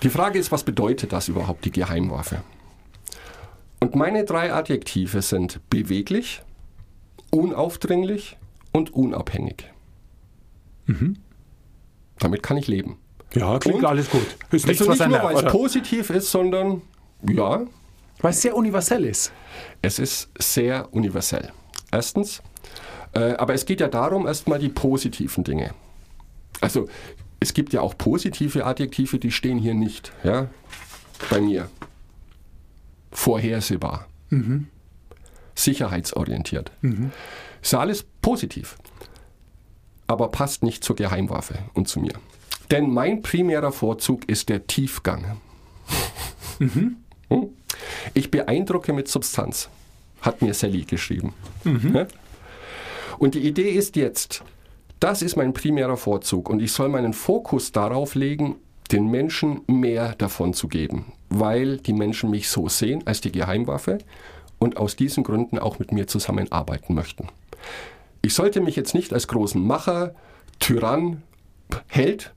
Die 0.03 0.09
Frage 0.11 0.37
ist, 0.37 0.51
was 0.51 0.63
bedeutet 0.63 1.11
das 1.11 1.27
überhaupt, 1.27 1.65
die 1.65 1.71
Geheimwaffe? 1.71 2.43
Und 3.79 3.95
meine 3.95 4.25
drei 4.25 4.53
Adjektive 4.53 5.23
sind 5.23 5.59
beweglich, 5.71 6.43
unaufdringlich 7.31 8.37
und 8.71 8.93
unabhängig. 8.93 9.65
Damit 12.19 12.43
kann 12.43 12.57
ich 12.57 12.67
leben. 12.67 12.99
Ja, 13.33 13.59
klingt 13.59 13.79
Und? 13.79 13.85
alles 13.85 14.09
gut. 14.09 14.25
Ist 14.51 14.67
nichts, 14.67 14.81
Also 14.81 14.91
was 14.91 14.99
nicht 14.99 15.07
nur, 15.09 15.23
weil 15.23 15.35
es 15.37 15.51
positiv 15.51 16.09
ist, 16.09 16.31
sondern 16.31 16.81
ja, 17.27 17.61
Weil 18.19 18.31
es 18.31 18.41
sehr 18.41 18.55
universell 18.55 19.05
ist. 19.05 19.31
es 19.81 19.99
ist 19.99 20.29
sehr 20.37 20.93
universell. 20.93 21.51
Erstens, 21.91 22.41
äh, 23.13 23.33
aber 23.35 23.53
es 23.53 23.65
geht 23.65 23.79
ja 23.79 23.87
darum, 23.87 24.27
erstmal 24.27 24.59
die 24.59 24.69
positiven 24.69 25.43
Dinge. 25.43 25.73
Also 26.61 26.87
es 27.39 27.53
gibt 27.53 27.73
ja 27.73 27.81
auch 27.81 27.97
positive 27.97 28.65
Adjektive, 28.65 29.17
die 29.17 29.31
stehen 29.31 29.57
hier 29.57 29.73
nicht, 29.73 30.11
ja, 30.23 30.47
bei 31.29 31.41
mir. 31.41 31.69
Vorhersehbar. 33.11 34.07
Sicherheitsorientiert. 35.55 36.71
Ist 37.61 37.73
ja 37.73 37.79
alles 37.79 38.05
positiv. 38.21 38.77
Aber 40.07 40.29
passt 40.29 40.63
nicht 40.63 40.83
zur 40.83 40.95
Geheimwaffe 40.95 41.59
und 41.73 41.87
zu 41.87 41.99
mir. 41.99 42.13
Denn 42.71 42.89
mein 42.89 43.21
primärer 43.21 43.71
Vorzug 43.71 44.27
ist 44.29 44.49
der 44.49 44.65
Tiefgang. 44.65 45.37
Hm? 46.59 46.97
Ich 48.13 48.31
beeindrucke 48.31 48.93
mit 48.93 49.07
Substanz, 49.07 49.69
hat 50.21 50.41
mir 50.41 50.53
Sally 50.53 50.83
geschrieben. 50.83 51.33
Ja? 51.65 52.07
Und 53.17 53.35
die 53.35 53.39
Idee 53.39 53.71
ist 53.71 53.95
jetzt, 53.95 54.43
das 54.99 55.21
ist 55.21 55.35
mein 55.35 55.53
primärer 55.53 55.97
Vorzug 55.97 56.49
und 56.49 56.61
ich 56.61 56.71
soll 56.71 56.89
meinen 56.89 57.13
Fokus 57.13 57.71
darauf 57.71 58.15
legen, 58.15 58.55
den 58.91 59.07
Menschen 59.07 59.61
mehr 59.67 60.15
davon 60.15 60.53
zu 60.53 60.67
geben, 60.67 61.13
weil 61.29 61.77
die 61.77 61.93
Menschen 61.93 62.29
mich 62.29 62.49
so 62.49 62.69
sehen 62.69 63.01
als 63.05 63.21
die 63.21 63.31
Geheimwaffe 63.31 63.99
und 64.59 64.77
aus 64.77 64.95
diesen 64.95 65.23
Gründen 65.23 65.59
auch 65.59 65.79
mit 65.79 65.91
mir 65.91 66.07
zusammenarbeiten 66.07 66.93
möchten. 66.93 67.27
Ich 68.21 68.33
sollte 68.33 68.61
mich 68.61 68.75
jetzt 68.75 68.93
nicht 68.93 69.13
als 69.13 69.27
großen 69.27 69.65
Macher, 69.65 70.13
Tyrann, 70.59 71.23
Held 71.87 72.33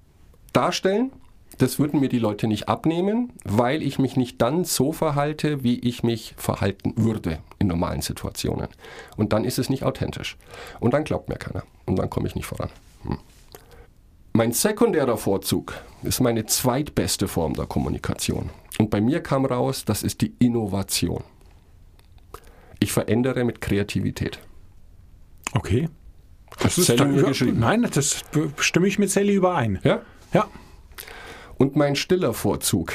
darstellen. 0.56 1.12
Das 1.58 1.78
würden 1.78 2.00
mir 2.00 2.08
die 2.08 2.18
Leute 2.18 2.48
nicht 2.48 2.68
abnehmen, 2.68 3.32
weil 3.44 3.82
ich 3.82 3.98
mich 3.98 4.16
nicht 4.16 4.42
dann 4.42 4.64
so 4.64 4.92
verhalte, 4.92 5.62
wie 5.62 5.78
ich 5.78 6.02
mich 6.02 6.34
verhalten 6.36 6.94
würde 6.96 7.38
in 7.60 7.68
normalen 7.68 8.02
Situationen. 8.02 8.68
Und 9.16 9.32
dann 9.32 9.44
ist 9.44 9.58
es 9.58 9.70
nicht 9.70 9.84
authentisch. 9.84 10.36
Und 10.80 10.94
dann 10.94 11.04
glaubt 11.04 11.28
mir 11.28 11.36
keiner. 11.36 11.62
Und 11.86 11.96
dann 11.96 12.10
komme 12.10 12.26
ich 12.26 12.34
nicht 12.34 12.46
voran. 12.46 12.70
Hm. 13.04 13.18
Mein 14.32 14.50
sekundärer 14.50 15.16
Vorzug 15.16 15.74
ist 16.02 16.20
meine 16.20 16.44
zweitbeste 16.46 17.28
Form 17.28 17.54
der 17.54 17.66
Kommunikation. 17.66 18.50
Und 18.78 18.90
bei 18.90 19.00
mir 19.00 19.22
kam 19.22 19.46
raus, 19.46 19.84
das 19.84 20.02
ist 20.02 20.22
die 20.22 20.34
Innovation. 20.40 21.22
Ich 22.80 22.92
verändere 22.92 23.44
mit 23.44 23.60
Kreativität. 23.60 24.40
Okay. 25.52 25.88
Das 26.60 26.78
ist 26.78 26.86
Sally 26.86 27.06
mir 27.06 27.22
geschrieben. 27.22 27.60
Nein, 27.60 27.88
das 27.92 28.24
stimme 28.58 28.86
ich 28.86 28.98
mit 28.98 29.10
Sally 29.10 29.34
überein. 29.34 29.78
Ja? 29.84 30.02
Ja. 30.34 30.48
Und 31.56 31.76
mein 31.76 31.96
stiller 31.96 32.34
Vorzug. 32.34 32.92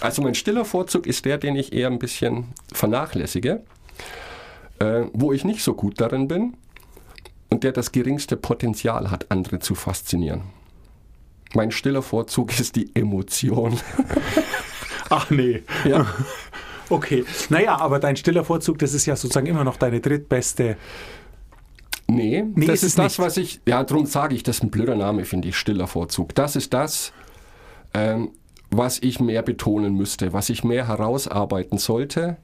Also 0.00 0.22
mein 0.22 0.34
stiller 0.34 0.64
Vorzug 0.64 1.06
ist 1.06 1.26
der, 1.26 1.36
den 1.36 1.56
ich 1.56 1.74
eher 1.74 1.88
ein 1.88 1.98
bisschen 1.98 2.54
vernachlässige, 2.72 3.62
äh, 4.78 5.02
wo 5.12 5.32
ich 5.32 5.44
nicht 5.44 5.62
so 5.62 5.74
gut 5.74 6.00
darin 6.00 6.26
bin 6.26 6.54
und 7.50 7.64
der 7.64 7.72
das 7.72 7.92
geringste 7.92 8.36
Potenzial 8.36 9.10
hat, 9.10 9.26
andere 9.30 9.58
zu 9.58 9.74
faszinieren. 9.74 10.42
Mein 11.54 11.70
stiller 11.70 12.02
Vorzug 12.02 12.58
ist 12.60 12.76
die 12.76 12.94
Emotion. 12.94 13.78
Ach 15.10 15.28
nee. 15.30 15.62
Ja. 15.84 16.06
Okay. 16.92 17.24
Naja, 17.50 17.78
aber 17.78 18.00
dein 18.00 18.16
stiller 18.16 18.42
Vorzug, 18.44 18.80
das 18.80 18.94
ist 18.94 19.06
ja 19.06 19.14
sozusagen 19.14 19.46
immer 19.46 19.62
noch 19.62 19.76
deine 19.76 20.00
drittbeste. 20.00 20.76
Nee, 22.10 22.44
Nee, 22.54 22.66
das 22.66 22.82
ist 22.82 22.88
ist 22.90 22.98
das, 22.98 23.18
nicht. 23.18 23.26
was 23.26 23.36
ich, 23.36 23.60
ja, 23.66 23.82
darum 23.84 24.06
sage 24.06 24.34
ich, 24.34 24.42
das 24.42 24.56
ist 24.58 24.62
ein 24.64 24.70
blöder 24.70 24.96
Name, 24.96 25.24
finde 25.24 25.48
ich, 25.48 25.56
stiller 25.56 25.86
Vorzug. 25.86 26.34
Das 26.34 26.56
ist 26.56 26.72
das, 26.74 27.12
ähm, 27.94 28.30
was 28.70 28.98
ich 29.02 29.20
mehr 29.20 29.42
betonen 29.42 29.94
müsste, 29.94 30.32
was 30.32 30.48
ich 30.50 30.64
mehr 30.64 30.86
herausarbeiten 30.88 31.78
sollte, 31.78 32.36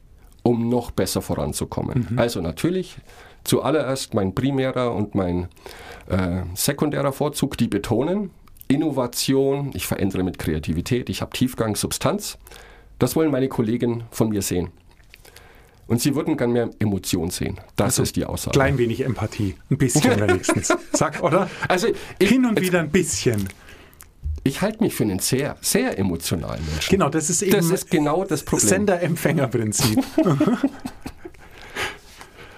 um 0.42 0.68
noch 0.68 0.90
besser 0.90 1.22
voranzukommen. 1.22 2.08
Mhm. 2.10 2.18
Also 2.18 2.40
natürlich 2.40 2.96
zuallererst 3.44 4.14
mein 4.14 4.34
primärer 4.34 4.92
und 4.94 5.14
mein 5.14 5.48
äh, 6.08 6.42
sekundärer 6.54 7.12
Vorzug, 7.12 7.56
die 7.56 7.68
betonen. 7.68 8.30
Innovation, 8.68 9.70
ich 9.74 9.86
verändere 9.86 10.24
mit 10.24 10.38
Kreativität, 10.40 11.08
ich 11.08 11.20
habe 11.22 11.30
Tiefgang, 11.30 11.76
Substanz. 11.76 12.38
Das 12.98 13.14
wollen 13.14 13.30
meine 13.30 13.48
Kollegen 13.48 14.04
von 14.10 14.30
mir 14.30 14.42
sehen. 14.42 14.70
Und 15.86 16.00
sie 16.00 16.14
würden 16.16 16.36
gern 16.36 16.52
mehr 16.52 16.70
Emotion 16.80 17.30
sehen. 17.30 17.60
Das 17.76 17.98
ist 17.98 18.16
die 18.16 18.24
Aussage. 18.24 18.52
Klein 18.58 18.76
wenig 18.78 19.02
Empathie. 19.04 19.54
Ein 19.70 19.78
bisschen 19.78 20.20
wenigstens. 20.20 20.72
Sag, 20.92 21.22
oder? 21.22 21.48
Also 21.68 21.88
ich, 22.18 22.28
Hin 22.28 22.44
und 22.44 22.60
wieder 22.60 22.80
ein 22.80 22.90
bisschen. 22.90 23.48
ich 24.42 24.62
halte 24.62 24.82
mich 24.82 24.94
für 24.94 25.04
einen 25.04 25.20
sehr, 25.20 25.56
sehr 25.60 25.96
emotionalen 25.98 26.64
Menschen. 26.72 26.90
Genau, 26.90 27.08
das 27.08 27.30
ist 27.30 27.42
eben 27.42 27.52
Das 27.52 27.70
ist 27.70 27.88
genau 27.90 28.24
das 28.24 28.42
Problem. 28.42 28.68
Sender-Empfänger-Prinzip. 28.68 30.02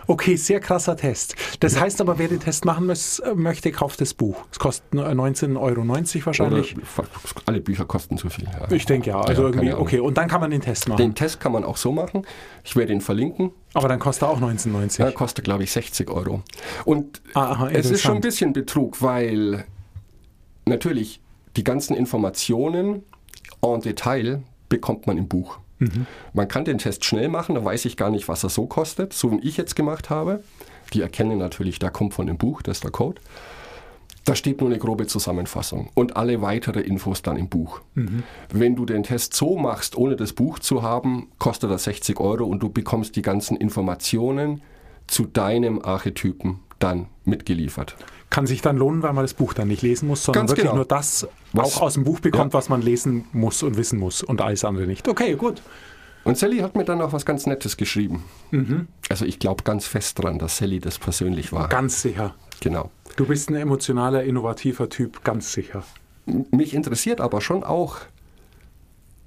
Okay, 0.09 0.37
sehr 0.37 0.59
krasser 0.59 0.97
Test. 0.97 1.37
Das 1.61 1.79
heißt 1.79 2.01
aber, 2.01 2.19
wer 2.19 2.29
den 2.29 2.41
Test 2.41 2.65
machen 2.65 2.87
muss, 2.87 3.23
möchte, 3.35 3.71
kauft 3.71 4.01
das 4.01 4.15
Buch. 4.15 4.37
Es 4.51 4.59
kostet 4.59 4.91
19,90 4.95 5.61
Euro 5.61 5.87
wahrscheinlich. 6.27 6.75
Oder 6.77 7.07
alle 7.45 7.61
Bücher 7.61 7.85
kosten 7.85 8.17
zu 8.17 8.31
viel. 8.31 8.47
Ja. 8.47 8.75
Ich 8.75 8.87
denke 8.87 9.11
ja. 9.11 9.21
Also 9.21 9.43
Ja, 9.43 9.49
irgendwie, 9.49 9.75
okay. 9.75 10.01
Und 10.01 10.17
dann 10.17 10.27
kann 10.27 10.41
man 10.41 10.51
den 10.51 10.63
Test 10.63 10.89
machen. 10.89 10.97
Den 10.97 11.15
Test 11.15 11.41
kann 11.41 11.53
man 11.53 11.63
auch 11.63 11.77
so 11.77 11.93
machen. 11.93 12.27
Ich 12.65 12.75
werde 12.75 12.95
ihn 12.95 13.03
verlinken. 13.03 13.51
aber 13.75 13.89
dann 13.89 13.99
kostet 13.99 14.23
er 14.23 14.31
auch 14.31 14.41
19,90. 14.41 15.01
Ja, 15.01 15.11
kostet, 15.11 15.45
glaube 15.45 15.65
ich, 15.65 15.73
60 15.73 16.11
Euro. 16.11 16.43
Und 16.87 17.21
Ah, 17.35 17.51
aha, 17.53 17.69
es 17.71 17.91
ist 17.91 18.01
schon 18.01 18.17
ein 18.17 18.21
bisschen 18.23 18.55
Betrug, 18.55 19.03
weil 19.03 19.67
natürlich 20.65 21.21
die 21.57 21.65
ganzen 21.65 21.95
Informationen 21.95 23.03
en 23.61 23.81
Detail 23.83 24.43
bekommt 24.71 25.07
man 25.07 25.19
im 25.19 25.29
Buch. 25.29 25.59
Mhm. 25.79 26.07
Man 26.33 26.49
kann 26.49 26.65
den 26.65 26.79
Test 26.79 27.05
schnell 27.05 27.29
machen, 27.29 27.55
da 27.55 27.65
weiß 27.65 27.85
ich 27.85 27.97
gar 27.97 28.11
nicht, 28.11 28.29
was 28.29 28.45
er 28.45 28.51
so 28.51 28.67
kostet, 28.67 29.13
so 29.13 29.33
wie 29.33 29.41
ich 29.41 29.57
jetzt 29.57 29.77
gemacht 29.77 30.11
habe. 30.11 30.43
Die 30.93 31.01
erkennen 31.01 31.39
natürlich, 31.39 31.79
der 31.79 31.91
kommt 31.91 32.15
von 32.15 32.27
dem 32.27 32.39
Buch, 32.39 32.63
das 32.63 32.79
ist 32.79 32.85
der 32.85 32.91
Code. 32.91 33.21
Da 34.25 34.35
steht 34.35 34.61
nur 34.61 34.69
eine 34.69 34.79
grobe 34.79 35.07
Zusammenfassung 35.07 35.89
und 35.95 36.17
alle 36.17 36.43
weitere 36.43 36.81
Infos 36.81 37.23
dann 37.23 37.37
im 37.37 37.49
Buch. 37.49 37.81
Mhm. 37.95 38.25
Wenn 38.53 38.77
du 38.77 38.85
den 38.85 39.03
Test 39.03 39.33
so 39.33 39.57
machst, 39.57 39.97
ohne 39.97 40.17
das 40.17 40.35
Buch 40.35 40.59
zu 40.59 40.83
haben, 40.83 41.29
kostet 41.39 41.71
das 41.71 41.85
60 41.85 42.21
Euro 42.21 42.45
und 42.45 42.63
du 42.63 42.69
bekommst 42.69 43.17
die 43.17 43.23
ganzen 43.23 43.57
Informationen 43.57 44.61
zu 45.07 45.25
deinem 45.25 45.81
Archetypen 45.83 46.61
dann 46.79 47.07
mitgeliefert. 47.25 47.97
Kann 48.31 48.47
sich 48.47 48.61
dann 48.63 48.77
lohnen, 48.77 49.03
weil 49.03 49.13
man 49.13 49.25
das 49.25 49.35
Buch 49.35 49.55
dann 49.55 49.69
nicht 49.69 49.83
lesen 49.83 50.07
muss, 50.09 50.25
sondern 50.25 50.43
Ganz 50.43 50.51
wirklich 50.51 50.65
genau. 50.65 50.77
nur 50.77 50.85
das 50.85 51.27
Was- 51.53 51.77
auch 51.77 51.83
aus 51.83 51.95
dem 51.95 52.05
Buch 52.05 52.21
bekommt, 52.21 52.53
Ja. 52.53 52.59
was 52.59 52.69
man 52.69 52.83
lesen 52.83 53.25
muss 53.33 53.63
und 53.63 53.77
wissen 53.77 53.99
muss 53.99 54.23
und 54.23 54.41
alles 54.41 54.65
andere 54.65 54.87
nicht. 54.87 55.09
Okay, 55.09 55.35
gut. 55.35 55.63
Und 56.25 56.37
Sally 56.37 56.59
hat 56.59 56.77
mir 56.77 56.85
dann 56.85 57.01
auch 57.01 57.13
was 57.13 57.25
ganz 57.25 57.47
Nettes 57.47 57.77
geschrieben. 57.79 58.25
Mhm. 58.51 58.89
Also 59.09 59.25
ich 59.25 59.39
glaube 59.39 59.63
ganz 59.65 59.87
fest 59.87 60.23
dran, 60.23 60.39
dass 60.39 60.59
Sally 60.59 60.79
das 60.79 60.99
persönlich 60.99 61.53
war. 61.53 61.69
Ganz 61.69 62.03
sicher. 62.03 62.35
Genau. 62.61 62.91
Du 63.17 63.25
bist 63.27 63.49
ein 63.49 63.55
emotionaler, 63.55 64.25
innovativer 64.25 64.89
Typ, 64.91 65.25
ganz 65.25 65.53
sicher. 65.53 65.85
Mich 66.51 66.75
interessiert 66.75 67.21
aber 67.23 67.41
schon 67.41 67.65
auch 67.65 67.97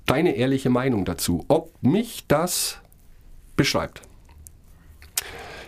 deine 0.06 0.36
ehrliche 0.36 0.70
Meinung 0.70 1.06
dazu, 1.06 1.46
ob 1.48 1.72
mich 1.82 2.26
das 2.28 2.78
beschreibt. 3.56 4.02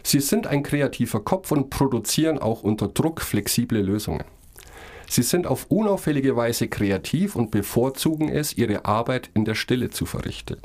Sie 0.04 0.20
sind 0.20 0.48
ein 0.48 0.64
kreativer 0.64 1.22
Kopf 1.22 1.52
und 1.52 1.70
produzieren 1.70 2.38
auch 2.38 2.64
unter 2.64 2.88
Druck 2.88 3.22
flexible 3.22 3.82
Lösungen. 3.82 4.26
Sie 5.10 5.24
sind 5.24 5.48
auf 5.48 5.68
unauffällige 5.70 6.36
Weise 6.36 6.68
kreativ 6.68 7.36
und 7.36 7.52
bevorzugen 7.52 8.30
es, 8.30 8.58
ihre 8.58 8.86
Arbeit 8.86 9.30
in 9.34 9.46
der 9.46 9.56
Stille 9.56 9.90
zu 9.90 10.06
verrichten. 10.06 10.58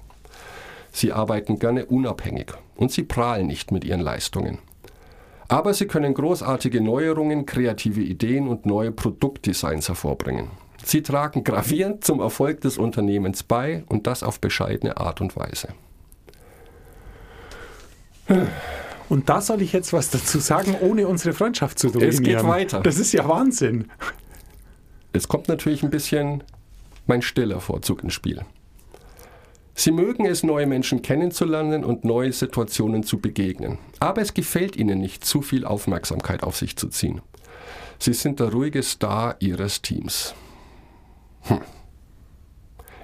Sie 0.90 1.12
arbeiten 1.12 1.59
gerne 1.59 1.87
unabhängig 1.87 2.52
und 2.76 2.90
sie 2.90 3.02
prahlen 3.02 3.47
nicht 3.47 3.73
mit 3.73 3.85
ihren 3.85 4.00
Leistungen. 4.00 4.59
Aber 5.49 5.73
sie 5.73 5.87
können 5.87 6.14
großartige 6.14 6.80
Neuerungen, 6.80 7.47
kreative 7.47 8.00
Ideen 8.00 8.49
und 8.49 8.66
neue 8.66 8.92
Produktdesigns 8.92 9.88
hervorbringen. 9.88 10.50
Sie 10.85 11.02
tragen 11.02 11.45
gravierend 11.45 12.04
zum 12.04 12.21
Erfolg 12.21 12.61
des 12.61 12.78
Unternehmens 12.78 13.42
bei 13.42 13.85
und 13.88 14.07
das 14.07 14.23
auf 14.23 14.40
bescheidene 14.40 14.97
Art 14.97 15.21
und 15.21 15.37
Weise. 15.37 15.68
Und 19.09 19.29
da 19.29 19.41
soll 19.41 19.62
ich 19.62 19.73
jetzt 19.73 19.93
was 19.93 20.11
dazu 20.11 20.38
sagen, 20.38 20.77
ohne 20.81 21.09
unsere 21.09 21.33
Freundschaft 21.33 21.79
zu 21.79 21.88
ruinieren. 21.88 22.11
Es 22.11 22.23
geht 22.23 22.45
weiter. 22.45 22.81
Das 22.81 22.99
ist 22.99 23.12
ja 23.12 23.27
Wahnsinn. 23.29 23.91
Es 25.12 25.29
kommt 25.29 25.49
natürlich 25.49 25.83
ein 25.83 25.91
bisschen 25.91 26.45
mein 27.07 27.23
stiller 27.23 27.61
Vorzug 27.61 28.03
ins 28.03 28.12
Spiel. 28.12 28.45
Sie 29.75 29.93
mögen 29.93 30.27
es, 30.27 30.43
neue 30.43 30.67
Menschen 30.67 31.03
kennenzulernen 31.03 31.85
und 31.85 32.05
neue 32.05 32.33
Situationen 32.33 33.05
zu 33.05 33.21
begegnen. 33.21 33.79
Aber 34.00 34.21
es 34.21 34.35
gefällt 34.35 34.77
ihnen 34.77 34.99
nicht, 34.99 35.25
zu 35.25 35.41
viel 35.41 35.65
Aufmerksamkeit 35.65 36.43
auf 36.43 36.57
sich 36.57 36.77
zu 36.77 36.88
ziehen. 36.88 37.21
Sie 37.99 38.12
sind 38.12 38.41
der 38.41 38.53
ruhige 38.53 38.83
Star 38.83 39.37
ihres 39.38 39.81
Teams. 39.81 40.35
Hm. 41.43 41.61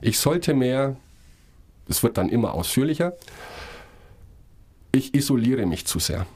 Ich 0.01 0.19
sollte 0.19 0.53
mehr, 0.53 0.97
es 1.89 2.03
wird 2.03 2.19
dann 2.19 2.29
immer 2.29 2.55
ausführlicher, 2.55 3.15
ich 4.95 5.15
isoliere 5.15 5.67
mich 5.67 5.87
zu 5.87 5.99
sehr 5.99 6.27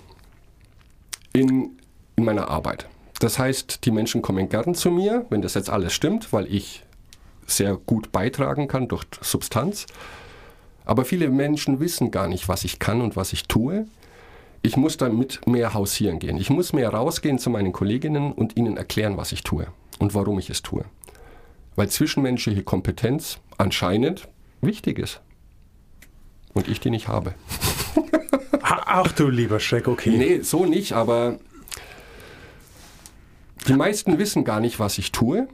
in, 1.33 1.79
in 2.17 2.25
meiner 2.25 2.49
Arbeit. 2.49 2.89
Das 3.21 3.39
heißt, 3.39 3.85
die 3.85 3.91
Menschen 3.91 4.23
kommen 4.23 4.49
gern 4.49 4.75
zu 4.75 4.91
mir, 4.91 5.27
wenn 5.31 5.43
das 5.43 5.55
jetzt 5.55 5.71
alles 5.71 5.93
stimmt, 5.93 6.33
weil 6.33 6.53
ich 6.53 6.85
sehr 7.47 7.77
gut 7.77 8.13
beitragen 8.13 8.69
kann 8.69 8.89
durch 8.89 9.05
Substanz. 9.21 9.87
Aber 10.85 11.05
viele 11.05 11.29
Menschen 11.29 11.81
wissen 11.81 12.11
gar 12.11 12.29
nicht, 12.29 12.49
was 12.49 12.65
ich 12.65 12.79
kann 12.79 13.01
und 13.01 13.17
was 13.17 13.33
ich 13.33 13.45
tue. 13.45 13.87
Ich 14.63 14.77
muss 14.77 14.97
damit 14.97 15.47
mehr 15.47 15.75
hausieren 15.75 16.19
gehen. 16.19 16.37
Ich 16.37 16.51
muss 16.51 16.73
mehr 16.73 16.91
rausgehen 16.91 17.39
zu 17.39 17.51
meinen 17.51 17.73
Kolleginnen 17.73 18.33
und 18.33 18.57
ihnen 18.57 18.77
erklären, 18.77 19.17
was 19.17 19.33
ich 19.33 19.43
tue 19.43 19.67
und 19.99 20.15
warum 20.15 20.39
ich 20.39 20.51
es 20.51 20.63
tue. 20.63 20.85
Weil 21.77 21.89
zwischenmenschliche 21.89 22.65
Kompetenz 22.65 23.39
anscheinend 23.57 24.29
wichtig 24.61 24.99
ist. 24.99 25.21
Und 26.55 26.69
ich 26.69 26.81
die 26.81 26.91
nicht 26.91 27.09
habe. 27.09 27.35
Ach 28.85 29.13
du 29.13 29.29
lieber 29.29 29.61
Schreck, 29.61 29.89
okay. 29.89 30.11
Nee, 30.17 30.41
so 30.43 30.65
nicht, 30.65 30.93
aber 30.93 31.39
die 33.67 33.75
meisten 33.75 34.19
wissen 34.19 34.45
gar 34.45 34.61
nicht, 34.61 34.79
was 34.79 34.99
ich 34.99 35.13
tue. 35.13 35.49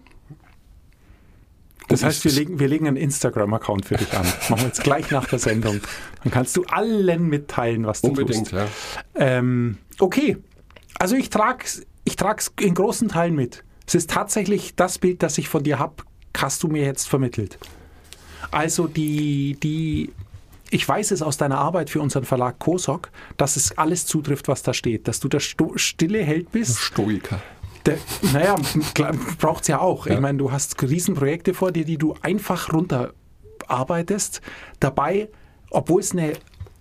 Das 1.88 2.00
Und 2.00 2.06
heißt, 2.06 2.24
wir 2.24 2.32
legen, 2.32 2.58
wir 2.58 2.68
legen 2.68 2.86
einen 2.88 2.96
Instagram-Account 2.96 3.84
für 3.84 3.96
dich 3.96 4.12
an. 4.14 4.24
Machen 4.48 4.60
wir 4.60 4.66
jetzt 4.66 4.82
gleich 4.82 5.10
nach 5.10 5.26
der 5.26 5.38
Sendung. 5.38 5.80
Dann 6.22 6.32
kannst 6.32 6.56
du 6.56 6.64
allen 6.64 7.28
mitteilen, 7.28 7.86
was 7.86 8.00
du 8.00 8.08
Unbedingt, 8.08 8.50
tust. 8.50 8.52
ja. 8.52 8.66
Ähm, 9.14 9.76
okay, 9.98 10.38
also 10.98 11.14
ich 11.14 11.28
trage 11.30 11.64
es 11.64 11.86
ich 12.04 12.16
trag's 12.16 12.52
in 12.60 12.74
großen 12.74 13.08
Teilen 13.08 13.34
mit. 13.34 13.64
Es 13.86 13.94
ist 13.94 14.10
tatsächlich 14.10 14.74
das 14.76 14.98
Bild, 14.98 15.22
das 15.22 15.38
ich 15.38 15.48
von 15.48 15.62
dir 15.62 15.78
habe, 15.78 16.04
hast 16.36 16.62
du 16.62 16.68
mir 16.68 16.84
jetzt 16.84 17.08
vermittelt. 17.08 17.58
Also 18.50 18.86
die, 18.86 19.56
die, 19.62 20.12
ich 20.74 20.88
weiß 20.88 21.12
es 21.12 21.22
aus 21.22 21.36
deiner 21.36 21.58
Arbeit 21.58 21.88
für 21.88 22.00
unseren 22.00 22.24
Verlag 22.24 22.58
Kosok, 22.58 23.12
dass 23.36 23.54
es 23.54 23.78
alles 23.78 24.06
zutrifft, 24.06 24.48
was 24.48 24.64
da 24.64 24.74
steht. 24.74 25.06
Dass 25.06 25.20
du 25.20 25.28
der 25.28 25.38
Sto 25.38 25.74
stille 25.76 26.20
Held 26.24 26.50
bist. 26.50 26.80
Stoiker. 26.80 27.40
Der, 27.86 27.96
naja, 28.32 28.56
braucht 29.38 29.62
es 29.62 29.68
ja 29.68 29.78
auch. 29.78 30.06
Ich 30.06 30.14
Ja. 30.14 30.20
meine, 30.20 30.38
du 30.38 30.50
hast 30.50 30.82
Riesenprojekte 30.82 31.54
vor 31.54 31.70
dir, 31.70 31.84
die 31.84 31.96
du 31.96 32.16
einfach 32.22 32.72
runterarbeitest. 32.72 34.40
Dabei, 34.80 35.28
obwohl 35.70 36.00
es 36.00 36.10
eine 36.10 36.32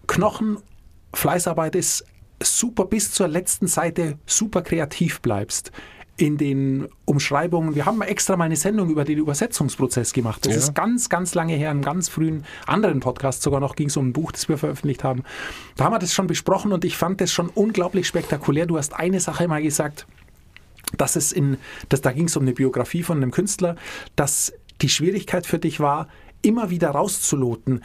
Knochenfleißarbeit 0.08 1.76
ist, 1.76 2.04
super 2.42 2.86
bis 2.86 3.12
zur 3.12 3.28
letzten 3.28 3.68
Seite 3.68 4.18
super 4.26 4.64
kreativ 4.64 5.22
bleibst. 5.22 5.72
In 6.16 6.38
den 6.38 6.88
Umschreibungen. 7.06 7.74
Wir 7.74 7.88
haben 7.88 8.02
extra 8.04 8.38
mal 8.38 8.44
eine 8.46 8.56
Sendung 8.56 8.90
über 8.92 9.04
den 9.04 9.18
Übersetzungsprozess 9.18 10.14
gemacht. 10.14 10.46
Das 10.46 10.54
Ja. 10.54 10.60
ist 10.60 10.76
ganz, 10.76 11.10
ganz 11.10 11.34
lange 11.34 11.54
her, 11.56 11.72
in 11.72 11.78
einem 11.78 11.82
ganz 11.84 12.08
frühen 12.08 12.44
anderen 12.68 13.00
Podcast 13.00 13.42
sogar 13.42 13.60
noch 13.60 13.76
ging 13.76 13.88
es 13.88 13.98
um 13.98 14.10
ein 14.10 14.14
Buch, 14.14 14.32
das 14.32 14.48
wir 14.48 14.60
veröffentlicht 14.60 15.04
haben. 15.04 15.24
Da 15.76 15.86
haben 15.86 15.92
wir 15.94 15.98
das 15.98 16.14
schon 16.14 16.28
besprochen 16.28 16.72
und 16.72 16.86
ich 16.86 16.98
fand 16.98 17.20
das 17.20 17.32
schon 17.32 17.50
unglaublich 17.50 18.08
spektakulär. 18.08 18.68
Du 18.68 18.78
hast 18.78 18.94
eine 18.94 19.20
Sache 19.20 19.48
mal 19.48 19.64
gesagt, 19.64 20.06
dass 20.98 21.16
es 21.16 21.32
in, 21.32 21.58
dass, 21.90 22.02
da 22.02 22.12
ging 22.12 22.26
es 22.26 22.38
um 22.38 22.44
eine 22.44 22.54
Biografie 22.54 23.02
von 23.02 23.18
einem 23.18 23.32
Künstler, 23.32 23.76
dass 24.16 24.54
die 24.84 24.90
Schwierigkeit 24.90 25.48
für 25.48 25.58
dich 25.58 25.80
war, 25.80 26.10
immer 26.44 26.70
wieder 26.70 26.92
rauszuloten. 26.92 27.82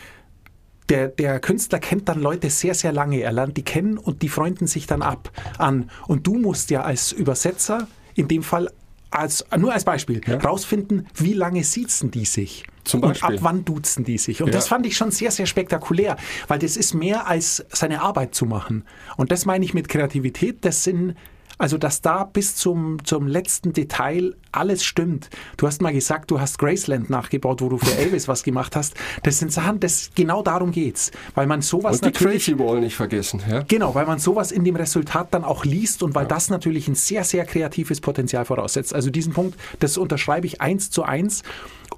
Der, 0.90 1.08
der 1.08 1.40
Künstler 1.40 1.78
kennt 1.78 2.10
dann 2.10 2.20
Leute 2.20 2.50
sehr, 2.50 2.74
sehr 2.74 2.92
lange. 2.92 3.20
Er 3.20 3.32
lernt 3.32 3.56
die 3.56 3.62
kennen 3.64 3.96
und 3.96 4.20
die 4.20 4.28
freunden 4.28 4.66
sich 4.66 4.86
dann 4.86 5.00
ab 5.00 5.30
an. 5.56 5.90
Und 6.06 6.26
du 6.26 6.34
musst 6.38 6.70
ja 6.70 6.82
als 6.82 7.12
Übersetzer 7.12 7.88
in 8.18 8.28
dem 8.28 8.42
Fall 8.42 8.70
als, 9.10 9.44
nur 9.56 9.72
als 9.72 9.84
Beispiel 9.84 10.20
rausfinden, 10.44 11.06
wie 11.14 11.32
lange 11.32 11.64
siezen 11.64 12.10
die 12.10 12.26
sich. 12.26 12.64
Zum 12.84 13.00
Und 13.02 13.10
ab 13.22 13.30
Beispiel. 13.30 13.38
wann 13.42 13.64
duzen 13.64 14.04
die 14.04 14.18
sich? 14.18 14.42
Und 14.42 14.48
Ja. 14.48 14.52
das 14.54 14.68
fand 14.68 14.84
ich 14.86 14.96
schon 14.96 15.10
sehr, 15.10 15.30
sehr 15.30 15.46
spektakulär, 15.46 16.16
weil 16.46 16.58
das 16.58 16.76
ist 16.76 16.94
mehr 16.94 17.26
als 17.26 17.64
seine 17.70 18.02
Arbeit 18.02 18.34
zu 18.34 18.44
machen. 18.44 18.84
Und 19.16 19.30
das 19.32 19.46
meine 19.46 19.64
ich 19.64 19.72
mit 19.72 19.88
Kreativität. 19.88 20.58
Das 20.64 20.84
sind, 20.84 21.14
also 21.58 21.76
dass 21.76 22.00
da 22.00 22.24
bis 22.24 22.56
zum, 22.56 23.04
zum 23.04 23.26
letzten 23.26 23.72
Detail 23.72 24.34
alles 24.52 24.84
stimmt. 24.84 25.28
Du 25.56 25.66
hast 25.66 25.82
mal 25.82 25.92
gesagt, 25.92 26.30
du 26.30 26.40
hast 26.40 26.58
Graceland 26.58 27.10
nachgebaut, 27.10 27.60
wo 27.60 27.68
du 27.68 27.78
für 27.78 27.94
Elvis 27.98 28.28
was 28.28 28.42
gemacht 28.42 28.76
hast. 28.76 28.94
Das 29.24 29.38
sind 29.38 29.52
Sachen, 29.52 29.80
das, 29.80 30.10
genau 30.14 30.42
darum 30.42 30.70
geht's. 30.70 31.10
Weil 31.34 31.46
man 31.46 31.60
sowas 31.60 31.96
Und 31.96 32.02
die 32.02 32.06
natürlich. 32.06 32.46
Crazy 32.46 32.58
Wall 32.58 32.80
nicht 32.80 32.96
vergessen. 32.96 33.42
Ja? 33.48 33.64
Genau, 33.66 33.94
weil 33.94 34.06
man 34.06 34.18
sowas 34.18 34.52
in 34.52 34.64
dem 34.64 34.76
Resultat 34.76 35.28
dann 35.32 35.44
auch 35.44 35.64
liest 35.64 36.02
und 36.02 36.14
weil 36.14 36.26
das 36.26 36.48
natürlich 36.48 36.88
ein 36.88 36.94
sehr, 36.94 37.24
sehr 37.24 37.44
kreatives 37.44 38.00
Potenzial 38.00 38.44
voraussetzt. 38.44 38.94
Also 38.94 39.10
diesen 39.10 39.32
Punkt, 39.32 39.58
das 39.80 39.98
unterschreibe 39.98 40.46
ich 40.46 40.60
eins 40.60 40.90
zu 40.90 41.02
eins. 41.02 41.42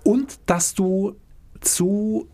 Und 0.02 0.38
dass 0.46 0.74
du 0.74 1.16
zu, 1.60 2.26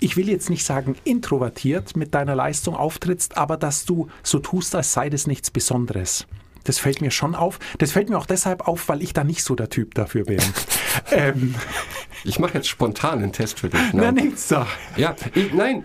ich 0.00 0.16
will 0.16 0.28
jetzt 0.28 0.50
nicht 0.50 0.64
sagen 0.64 0.96
introvertiert 1.04 1.96
mit 1.96 2.14
deiner 2.14 2.34
Leistung 2.34 2.74
auftrittst, 2.76 3.36
aber 3.36 3.56
dass 3.56 3.84
du 3.84 4.08
so 4.22 4.38
tust, 4.38 4.74
als 4.74 4.92
sei 4.92 5.10
das 5.10 5.26
nichts 5.26 5.50
Besonderes. 5.50 6.26
Das 6.64 6.78
fällt 6.78 7.00
mir 7.00 7.10
schon 7.10 7.34
auf. 7.34 7.58
Das 7.78 7.92
fällt 7.92 8.10
mir 8.10 8.18
auch 8.18 8.26
deshalb 8.26 8.68
auf, 8.68 8.88
weil 8.88 9.02
ich 9.02 9.12
da 9.14 9.24
nicht 9.24 9.42
so 9.42 9.54
der 9.54 9.70
Typ 9.70 9.94
dafür 9.94 10.24
bin. 10.24 10.40
ähm, 11.12 11.54
Ich 12.24 12.38
mache 12.38 12.54
jetzt 12.54 12.68
spontan 12.68 13.22
einen 13.22 13.32
Test 13.32 13.60
für 13.60 13.70
dich. 13.70 13.80
na, 13.92 14.12
Nein. 14.12 14.26
nichts 14.26 14.48
da. 14.48 14.66
Ja, 14.96 15.16
ich, 15.34 15.52
nein, 15.54 15.84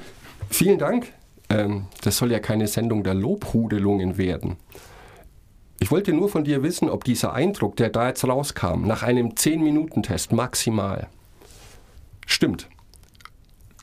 vielen 0.50 0.80
Dank. 0.80 1.14
Ähm, 1.50 1.86
das 2.02 2.18
soll 2.18 2.32
ja 2.32 2.40
keine 2.40 2.68
Sendung 2.68 3.04
der 3.04 3.14
Lobhudelungen 3.14 4.18
werden. 4.18 4.58
Ich 5.80 5.92
wollte 5.92 6.14
nur 6.14 6.30
von 6.30 6.44
dir 6.44 6.64
wissen, 6.64 6.90
ob 6.90 7.04
dieser 7.04 7.34
Eindruck, 7.34 7.76
der 7.78 7.90
da 7.90 8.08
jetzt 8.08 8.26
rauskam, 8.26 8.86
nach 8.86 9.04
einem 9.04 9.30
10-Minuten-Test 9.32 10.32
maximal, 10.32 11.08
stimmt. 12.26 12.70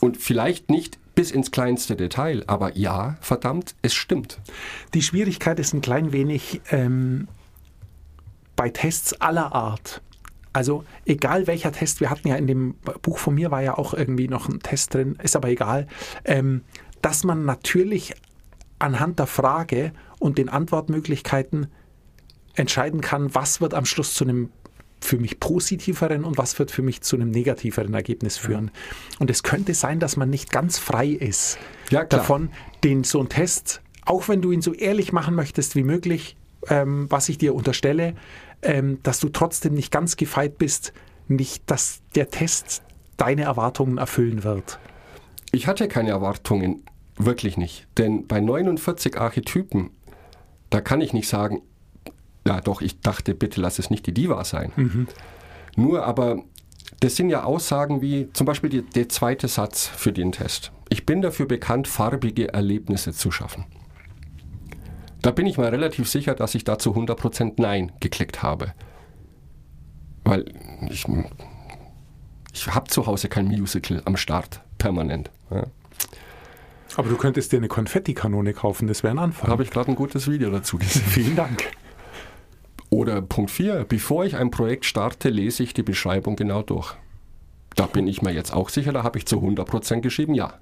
Und 0.00 0.16
vielleicht 0.16 0.70
nicht 0.70 0.98
bis 1.14 1.30
ins 1.30 1.50
kleinste 1.50 1.96
Detail, 1.96 2.44
aber 2.46 2.76
ja, 2.76 3.16
verdammt, 3.20 3.74
es 3.82 3.94
stimmt. 3.94 4.40
Die 4.94 5.02
Schwierigkeit 5.02 5.58
ist 5.58 5.74
ein 5.74 5.82
klein 5.82 6.12
wenig 6.12 6.62
ähm, 6.70 7.28
bei 8.56 8.70
Tests 8.70 9.20
aller 9.20 9.54
Art. 9.54 10.02
Also 10.52 10.84
egal 11.04 11.46
welcher 11.46 11.72
Test, 11.72 12.00
wir 12.00 12.10
hatten 12.10 12.26
ja 12.28 12.36
in 12.36 12.46
dem 12.46 12.74
Buch 13.02 13.18
von 13.18 13.34
mir 13.34 13.50
war 13.50 13.62
ja 13.62 13.78
auch 13.78 13.94
irgendwie 13.94 14.28
noch 14.28 14.48
ein 14.48 14.60
Test 14.60 14.94
drin, 14.94 15.16
ist 15.22 15.36
aber 15.36 15.48
egal, 15.48 15.86
ähm, 16.24 16.62
dass 17.02 17.22
man 17.22 17.44
natürlich 17.44 18.14
anhand 18.78 19.18
der 19.18 19.26
Frage 19.26 19.92
und 20.18 20.38
den 20.38 20.48
Antwortmöglichkeiten 20.48 21.68
entscheiden 22.54 23.00
kann, 23.00 23.34
was 23.34 23.60
wird 23.60 23.74
am 23.74 23.84
Schluss 23.84 24.14
zu 24.14 24.24
einem 24.24 24.50
für 25.04 25.18
mich 25.18 25.40
positiveren 25.40 26.24
und 26.24 26.38
was 26.38 26.58
wird 26.58 26.70
für 26.70 26.82
mich 26.82 27.02
zu 27.02 27.16
einem 27.16 27.30
negativeren 27.30 27.94
Ergebnis 27.94 28.36
führen. 28.36 28.70
Und 29.18 29.30
es 29.30 29.42
könnte 29.42 29.74
sein, 29.74 30.00
dass 30.00 30.16
man 30.16 30.30
nicht 30.30 30.50
ganz 30.50 30.78
frei 30.78 31.08
ist 31.08 31.58
Ja, 31.90 32.04
davon, 32.04 32.50
den 32.84 33.04
so 33.04 33.18
einen 33.20 33.28
Test, 33.28 33.82
auch 34.04 34.28
wenn 34.28 34.42
du 34.42 34.52
ihn 34.52 34.62
so 34.62 34.72
ehrlich 34.72 35.12
machen 35.12 35.34
möchtest 35.34 35.76
wie 35.76 35.84
möglich, 35.84 36.36
ähm, 36.68 37.06
was 37.10 37.28
ich 37.28 37.38
dir 37.38 37.54
unterstelle, 37.54 38.14
ähm, 38.62 38.98
dass 39.02 39.20
du 39.20 39.28
trotzdem 39.28 39.74
nicht 39.74 39.90
ganz 39.90 40.16
gefeit 40.16 40.58
bist, 40.58 40.92
nicht, 41.28 41.62
dass 41.66 42.02
der 42.14 42.30
Test 42.30 42.82
deine 43.16 43.42
Erwartungen 43.42 43.98
erfüllen 43.98 44.44
wird. 44.44 44.78
Ich 45.52 45.66
hatte 45.66 45.88
keine 45.88 46.10
Erwartungen, 46.10 46.82
wirklich 47.16 47.56
nicht. 47.56 47.86
Denn 47.98 48.26
bei 48.26 48.40
49 48.40 49.18
Archetypen, 49.18 49.90
da 50.70 50.80
kann 50.80 51.00
ich 51.00 51.12
nicht 51.12 51.28
sagen, 51.28 51.62
ja 52.46 52.60
doch, 52.60 52.80
ich 52.80 53.00
dachte, 53.00 53.34
bitte 53.34 53.60
lass 53.60 53.78
es 53.78 53.90
nicht 53.90 54.06
die 54.06 54.14
Diva 54.14 54.44
sein. 54.44 55.08
Nur 55.76 56.04
aber, 56.04 56.42
das 57.00 57.16
sind 57.16 57.30
ja 57.30 57.44
Aussagen 57.44 58.02
wie 58.02 58.30
zum 58.32 58.46
Beispiel 58.46 58.70
die, 58.70 58.82
der 58.82 59.08
zweite 59.08 59.48
Satz 59.48 59.86
für 59.86 60.12
den 60.12 60.32
Test. 60.32 60.72
Ich 60.88 61.06
bin 61.06 61.22
dafür 61.22 61.46
bekannt, 61.46 61.86
farbige 61.86 62.52
Erlebnisse 62.52 63.12
zu 63.12 63.30
schaffen. 63.30 63.64
Da 65.22 65.30
bin 65.30 65.46
ich 65.46 65.58
mal 65.58 65.68
relativ 65.68 66.08
sicher, 66.08 66.34
dass 66.34 66.54
ich 66.54 66.64
dazu 66.64 66.94
100% 66.94 67.54
Nein 67.58 67.92
geklickt 68.00 68.42
habe. 68.42 68.72
Weil 70.24 70.46
ich, 70.88 71.04
ich 72.52 72.66
habe 72.68 72.88
zu 72.88 73.06
Hause 73.06 73.28
kein 73.28 73.46
Musical 73.46 74.02
am 74.06 74.16
Start, 74.16 74.62
permanent. 74.78 75.30
Ja. 75.50 75.66
Aber 76.96 77.08
du 77.08 77.16
könntest 77.16 77.52
dir 77.52 77.58
eine 77.58 77.68
Konfettikanone 77.68 78.52
kaufen, 78.52 78.88
das 78.88 79.02
wäre 79.02 79.12
ein 79.12 79.18
Da 79.18 79.22
Anfang. 79.24 79.50
habe 79.50 79.62
ich 79.62 79.70
gerade 79.70 79.90
ein 79.90 79.94
gutes 79.94 80.28
Video 80.28 80.50
dazu 80.50 80.78
gesehen. 80.78 81.02
Vielen 81.06 81.36
Dank. 81.36 81.64
Oder 82.90 83.22
Punkt 83.22 83.52
4. 83.52 83.84
Bevor 83.84 84.24
ich 84.24 84.36
ein 84.36 84.50
Projekt 84.50 84.84
starte, 84.84 85.30
lese 85.30 85.62
ich 85.62 85.72
die 85.74 85.84
Beschreibung 85.84 86.36
genau 86.36 86.62
durch. 86.62 86.96
Da 87.76 87.86
bin 87.86 88.08
ich 88.08 88.20
mir 88.20 88.32
jetzt 88.32 88.52
auch 88.52 88.68
sicher, 88.68 88.92
da 88.92 89.04
habe 89.04 89.18
ich 89.18 89.26
zu 89.26 89.36
100% 89.36 90.00
geschrieben, 90.00 90.34
ja. 90.34 90.54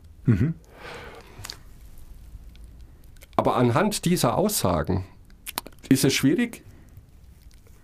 Aber 3.37 3.57
anhand 3.57 4.05
dieser 4.05 4.37
Aussagen 4.37 5.07
ist 5.88 6.05
es 6.05 6.12
schwierig, 6.12 6.62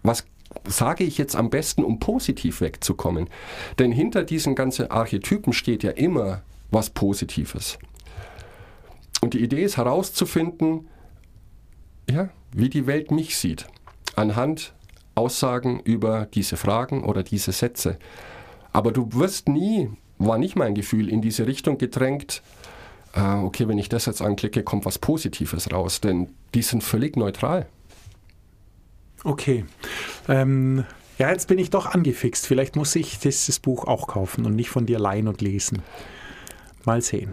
was 0.02 0.26
sage 0.66 1.04
ich 1.04 1.16
jetzt 1.16 1.36
am 1.36 1.48
besten, 1.48 1.82
um 1.84 1.98
positiv 1.98 2.60
wegzukommen? 2.60 3.30
Denn 3.78 3.92
hinter 3.92 4.24
diesen 4.24 4.54
ganzen 4.54 4.90
Archetypen 4.90 5.52
steht 5.52 5.82
ja 5.82 5.90
immer 5.92 6.42
was 6.70 6.90
Positives. 6.90 7.78
Und 9.20 9.32
die 9.32 9.42
Idee 9.42 9.62
ist 9.62 9.78
herauszufinden, 9.78 10.88
ja, 12.10 12.28
wie 12.52 12.68
die 12.68 12.86
Welt 12.86 13.10
mich 13.10 13.38
sieht, 13.38 13.66
anhand 14.16 14.74
Aussagen 15.14 15.80
über 15.80 16.26
diese 16.26 16.56
Fragen 16.56 17.04
oder 17.04 17.22
diese 17.22 17.52
Sätze. 17.52 17.98
Aber 18.72 18.90
du 18.90 19.08
wirst 19.12 19.48
nie, 19.48 19.90
war 20.18 20.38
nicht 20.38 20.56
mein 20.56 20.74
Gefühl, 20.74 21.08
in 21.08 21.22
diese 21.22 21.46
Richtung 21.46 21.78
gedrängt, 21.78 22.42
äh, 23.14 23.20
okay, 23.20 23.68
wenn 23.68 23.78
ich 23.78 23.88
das 23.88 24.06
jetzt 24.06 24.22
anklicke, 24.22 24.62
kommt 24.62 24.84
was 24.84 24.98
Positives 24.98 25.72
raus, 25.72 26.00
denn 26.00 26.28
die 26.54 26.62
sind 26.62 26.82
völlig 26.82 27.16
neutral. 27.16 27.66
Okay. 29.22 29.64
Ähm, 30.28 30.84
ja, 31.18 31.30
jetzt 31.30 31.48
bin 31.48 31.58
ich 31.58 31.70
doch 31.70 31.86
angefixt. 31.86 32.46
Vielleicht 32.46 32.76
muss 32.76 32.94
ich 32.96 33.18
dieses 33.18 33.60
Buch 33.60 33.84
auch 33.84 34.08
kaufen 34.08 34.44
und 34.44 34.56
nicht 34.56 34.70
von 34.70 34.86
dir 34.86 34.98
leihen 34.98 35.28
und 35.28 35.40
lesen. 35.40 35.82
Mal 36.84 37.00
sehen. 37.00 37.32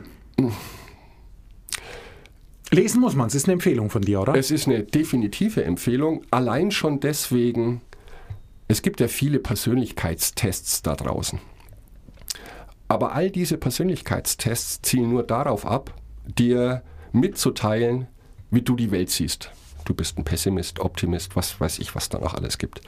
Lesen 2.73 3.01
muss 3.01 3.15
man, 3.15 3.27
es 3.27 3.35
ist 3.35 3.45
eine 3.45 3.53
Empfehlung 3.53 3.89
von 3.89 4.01
dir, 4.01 4.21
oder? 4.21 4.33
Es 4.35 4.49
ist 4.49 4.65
eine 4.65 4.83
definitive 4.83 5.63
Empfehlung, 5.63 6.23
allein 6.31 6.71
schon 6.71 7.01
deswegen, 7.01 7.81
es 8.69 8.81
gibt 8.81 9.01
ja 9.01 9.09
viele 9.09 9.39
Persönlichkeitstests 9.39 10.81
da 10.81 10.95
draußen. 10.95 11.39
Aber 12.87 13.13
all 13.13 13.29
diese 13.29 13.57
Persönlichkeitstests 13.57 14.81
zielen 14.83 15.09
nur 15.09 15.23
darauf 15.23 15.65
ab, 15.65 15.93
dir 16.25 16.81
mitzuteilen, 17.11 18.07
wie 18.51 18.61
du 18.61 18.77
die 18.77 18.91
Welt 18.91 19.09
siehst. 19.09 19.51
Du 19.83 19.93
bist 19.93 20.17
ein 20.17 20.23
Pessimist, 20.23 20.79
Optimist, 20.79 21.35
was 21.35 21.59
weiß 21.59 21.79
ich, 21.79 21.93
was 21.93 22.07
da 22.07 22.19
noch 22.19 22.35
alles 22.35 22.57
gibt. 22.57 22.81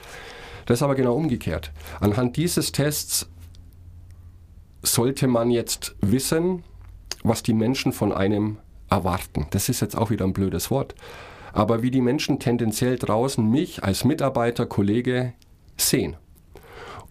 Das 0.64 0.78
ist 0.78 0.82
aber 0.82 0.94
genau 0.94 1.14
umgekehrt. 1.14 1.72
Anhand 2.00 2.36
dieses 2.38 2.72
Tests 2.72 3.28
sollte 4.82 5.26
man 5.26 5.50
jetzt 5.50 5.94
wissen, 6.00 6.62
was 7.22 7.42
die 7.42 7.54
Menschen 7.54 7.92
von 7.92 8.12
einem 8.12 8.58
erwarten. 8.90 9.46
Das 9.50 9.68
ist 9.68 9.80
jetzt 9.80 9.96
auch 9.96 10.10
wieder 10.10 10.24
ein 10.24 10.32
blödes 10.32 10.70
Wort. 10.70 10.94
Aber 11.52 11.82
wie 11.82 11.90
die 11.90 12.00
Menschen 12.00 12.40
tendenziell 12.40 12.98
draußen 12.98 13.48
mich 13.48 13.84
als 13.84 14.04
Mitarbeiter, 14.04 14.66
Kollege 14.66 15.34
sehen. 15.76 16.16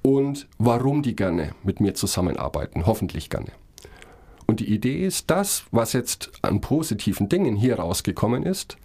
Und 0.01 0.47
warum 0.57 1.01
die 1.01 1.15
gerne 1.15 1.55
mit 1.63 1.79
mir 1.79 1.93
zusammenarbeiten. 1.93 2.85
Hoffentlich 2.85 3.29
gerne. 3.29 3.51
Und 4.45 4.59
die 4.59 4.73
Idee 4.73 5.05
ist, 5.05 5.31
das, 5.31 5.63
was 5.71 5.93
jetzt 5.93 6.31
an 6.41 6.59
positiven 6.59 7.29
Dingen 7.29 7.55
hier 7.55 7.79
rausgekommen 7.79 8.43
ist, 8.43 8.77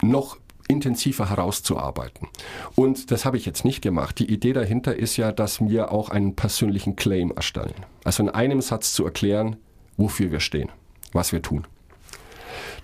noch 0.00 0.38
intensiver 0.68 1.28
herauszuarbeiten. 1.28 2.28
Und 2.76 3.10
das 3.10 3.24
habe 3.24 3.36
ich 3.36 3.44
jetzt 3.44 3.64
nicht 3.64 3.82
gemacht. 3.82 4.18
Die 4.18 4.32
Idee 4.32 4.52
dahinter 4.52 4.94
ist 4.96 5.16
ja, 5.16 5.32
dass 5.32 5.60
wir 5.60 5.92
auch 5.92 6.08
einen 6.08 6.36
persönlichen 6.36 6.96
Claim 6.96 7.32
erstellen. 7.34 7.74
Also 8.04 8.22
in 8.22 8.28
einem 8.28 8.60
Satz 8.60 8.92
zu 8.92 9.04
erklären, 9.04 9.56
wofür 9.96 10.30
wir 10.30 10.40
stehen, 10.40 10.70
was 11.12 11.32
wir 11.32 11.42
tun. 11.42 11.66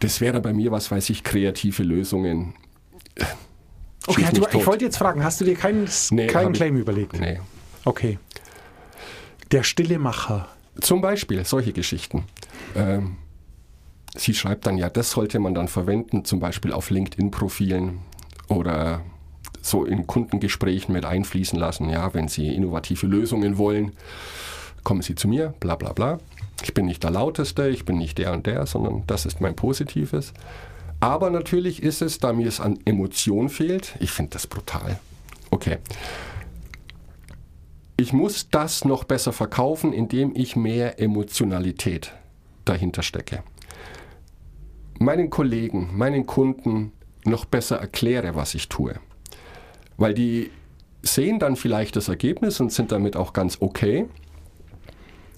Das 0.00 0.20
wäre 0.20 0.40
bei 0.40 0.52
mir, 0.52 0.70
was 0.70 0.90
weiß 0.90 1.10
ich, 1.10 1.24
kreative 1.24 1.82
Lösungen. 1.82 2.54
Okay, 4.06 4.24
Schieß 4.24 4.30
du, 4.40 4.58
ich 4.58 4.66
wollte 4.66 4.84
jetzt 4.84 4.96
fragen, 4.96 5.22
hast 5.24 5.40
du 5.40 5.44
dir 5.44 5.54
keinen, 5.56 5.88
Nee, 6.10 6.28
keinen 6.28 6.46
hab 6.46 6.52
ich- 6.52 6.58
Claim 6.58 6.76
überlegt? 6.76 7.18
Nee. 7.20 7.40
Okay. 7.84 8.18
Der 9.50 9.62
stille 9.62 9.98
Macher. 9.98 10.48
Zum 10.80 11.00
Beispiel 11.00 11.44
solche 11.44 11.72
Geschichten. 11.72 12.24
Ähm, 12.76 13.16
sie 14.16 14.34
schreibt 14.34 14.66
dann 14.66 14.78
ja, 14.78 14.88
das 14.88 15.10
sollte 15.10 15.38
man 15.40 15.54
dann 15.54 15.68
verwenden, 15.68 16.24
zum 16.24 16.38
Beispiel 16.38 16.72
auf 16.72 16.90
LinkedIn-Profilen 16.90 17.98
oder 18.48 19.02
so 19.60 19.84
in 19.84 20.06
Kundengesprächen 20.06 20.92
mit 20.94 21.04
einfließen 21.04 21.58
lassen. 21.58 21.88
Ja, 21.90 22.14
wenn 22.14 22.28
Sie 22.28 22.54
innovative 22.54 23.06
Lösungen 23.06 23.58
wollen, 23.58 23.92
kommen 24.84 25.02
Sie 25.02 25.14
zu 25.14 25.28
mir, 25.28 25.54
bla 25.60 25.76
bla 25.76 25.92
bla. 25.92 26.18
Ich 26.62 26.74
bin 26.74 26.86
nicht 26.86 27.04
der 27.04 27.10
Lauteste, 27.10 27.68
ich 27.68 27.84
bin 27.84 27.98
nicht 27.98 28.18
der 28.18 28.32
und 28.32 28.46
der, 28.46 28.66
sondern 28.66 29.04
das 29.06 29.26
ist 29.26 29.40
mein 29.40 29.54
Positives. 29.54 30.32
Aber 31.00 31.30
natürlich 31.30 31.82
ist 31.82 32.02
es, 32.02 32.18
da 32.18 32.32
mir 32.32 32.48
es 32.48 32.60
an 32.60 32.78
Emotion 32.84 33.48
fehlt, 33.48 33.94
ich 34.00 34.10
finde 34.10 34.30
das 34.32 34.46
brutal. 34.46 34.98
Okay. 35.50 35.78
Ich 37.96 38.12
muss 38.12 38.48
das 38.50 38.84
noch 38.84 39.04
besser 39.04 39.32
verkaufen, 39.32 39.92
indem 39.92 40.32
ich 40.34 40.56
mehr 40.56 41.00
Emotionalität 41.00 42.12
dahinter 42.64 43.02
stecke. 43.02 43.42
Meinen 44.98 45.30
Kollegen, 45.30 45.96
meinen 45.96 46.26
Kunden 46.26 46.92
noch 47.24 47.44
besser 47.44 47.76
erkläre, 47.76 48.34
was 48.34 48.54
ich 48.54 48.68
tue. 48.68 48.94
Weil 49.96 50.14
die 50.14 50.50
sehen 51.02 51.38
dann 51.38 51.56
vielleicht 51.56 51.96
das 51.96 52.08
Ergebnis 52.08 52.60
und 52.60 52.72
sind 52.72 52.92
damit 52.92 53.16
auch 53.16 53.32
ganz 53.32 53.58
okay. 53.60 54.06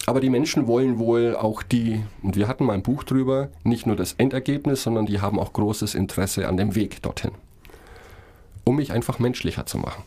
Aber 0.07 0.21
die 0.21 0.31
Menschen 0.31 0.67
wollen 0.67 0.99
wohl 0.99 1.37
auch 1.37 1.63
die, 1.63 2.03
und 2.23 2.35
wir 2.37 2.49
hatten 2.49 2.65
mal 2.65 2.73
ein 2.73 2.83
Buch 2.83 3.05
drüber, 3.05 3.49
nicht 3.65 3.87
nur 3.87 3.97
das 3.97 4.15
Endergebnis, 4.15 4.83
sondern 4.83 5.07
die 5.07 5.21
haben 5.21 5.39
auch 5.39 5.53
großes 5.53 5.95
Interesse 5.95 6.49
an 6.49 6.57
dem 6.57 6.75
Weg 6.75 7.03
dorthin. 7.03 7.33
Um 8.65 8.77
mich 8.77 8.93
einfach 8.93 9.19
menschlicher 9.19 9.67
zu 9.67 9.79
machen. 9.79 10.03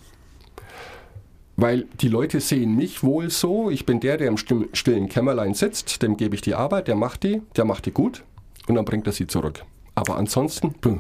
Weil 1.56 1.86
die 2.02 2.08
Leute 2.08 2.40
sehen 2.42 2.76
mich 2.76 3.04
wohl 3.04 3.30
so, 3.30 3.70
ich 3.70 3.86
bin 3.86 4.00
der, 4.00 4.18
der 4.18 4.28
im 4.28 4.38
still- 4.38 4.70
stillen 4.74 5.08
Kämmerlein 5.08 5.54
sitzt, 5.54 6.02
dem 6.02 6.18
gebe 6.18 6.34
ich 6.36 6.42
die 6.42 6.56
Arbeit, 6.56 6.88
der 6.88 6.96
macht 6.96 7.24
die, 7.24 7.42
der 7.56 7.66
macht 7.66 7.86
die 7.86 7.92
gut 7.92 8.24
und 8.68 8.76
dann 8.76 8.86
bringt 8.86 9.06
er 9.06 9.14
sie 9.14 9.28
zurück. 9.28 9.64
Aber 9.94 10.18
ansonsten, 10.18 10.74
puh. 10.74 10.98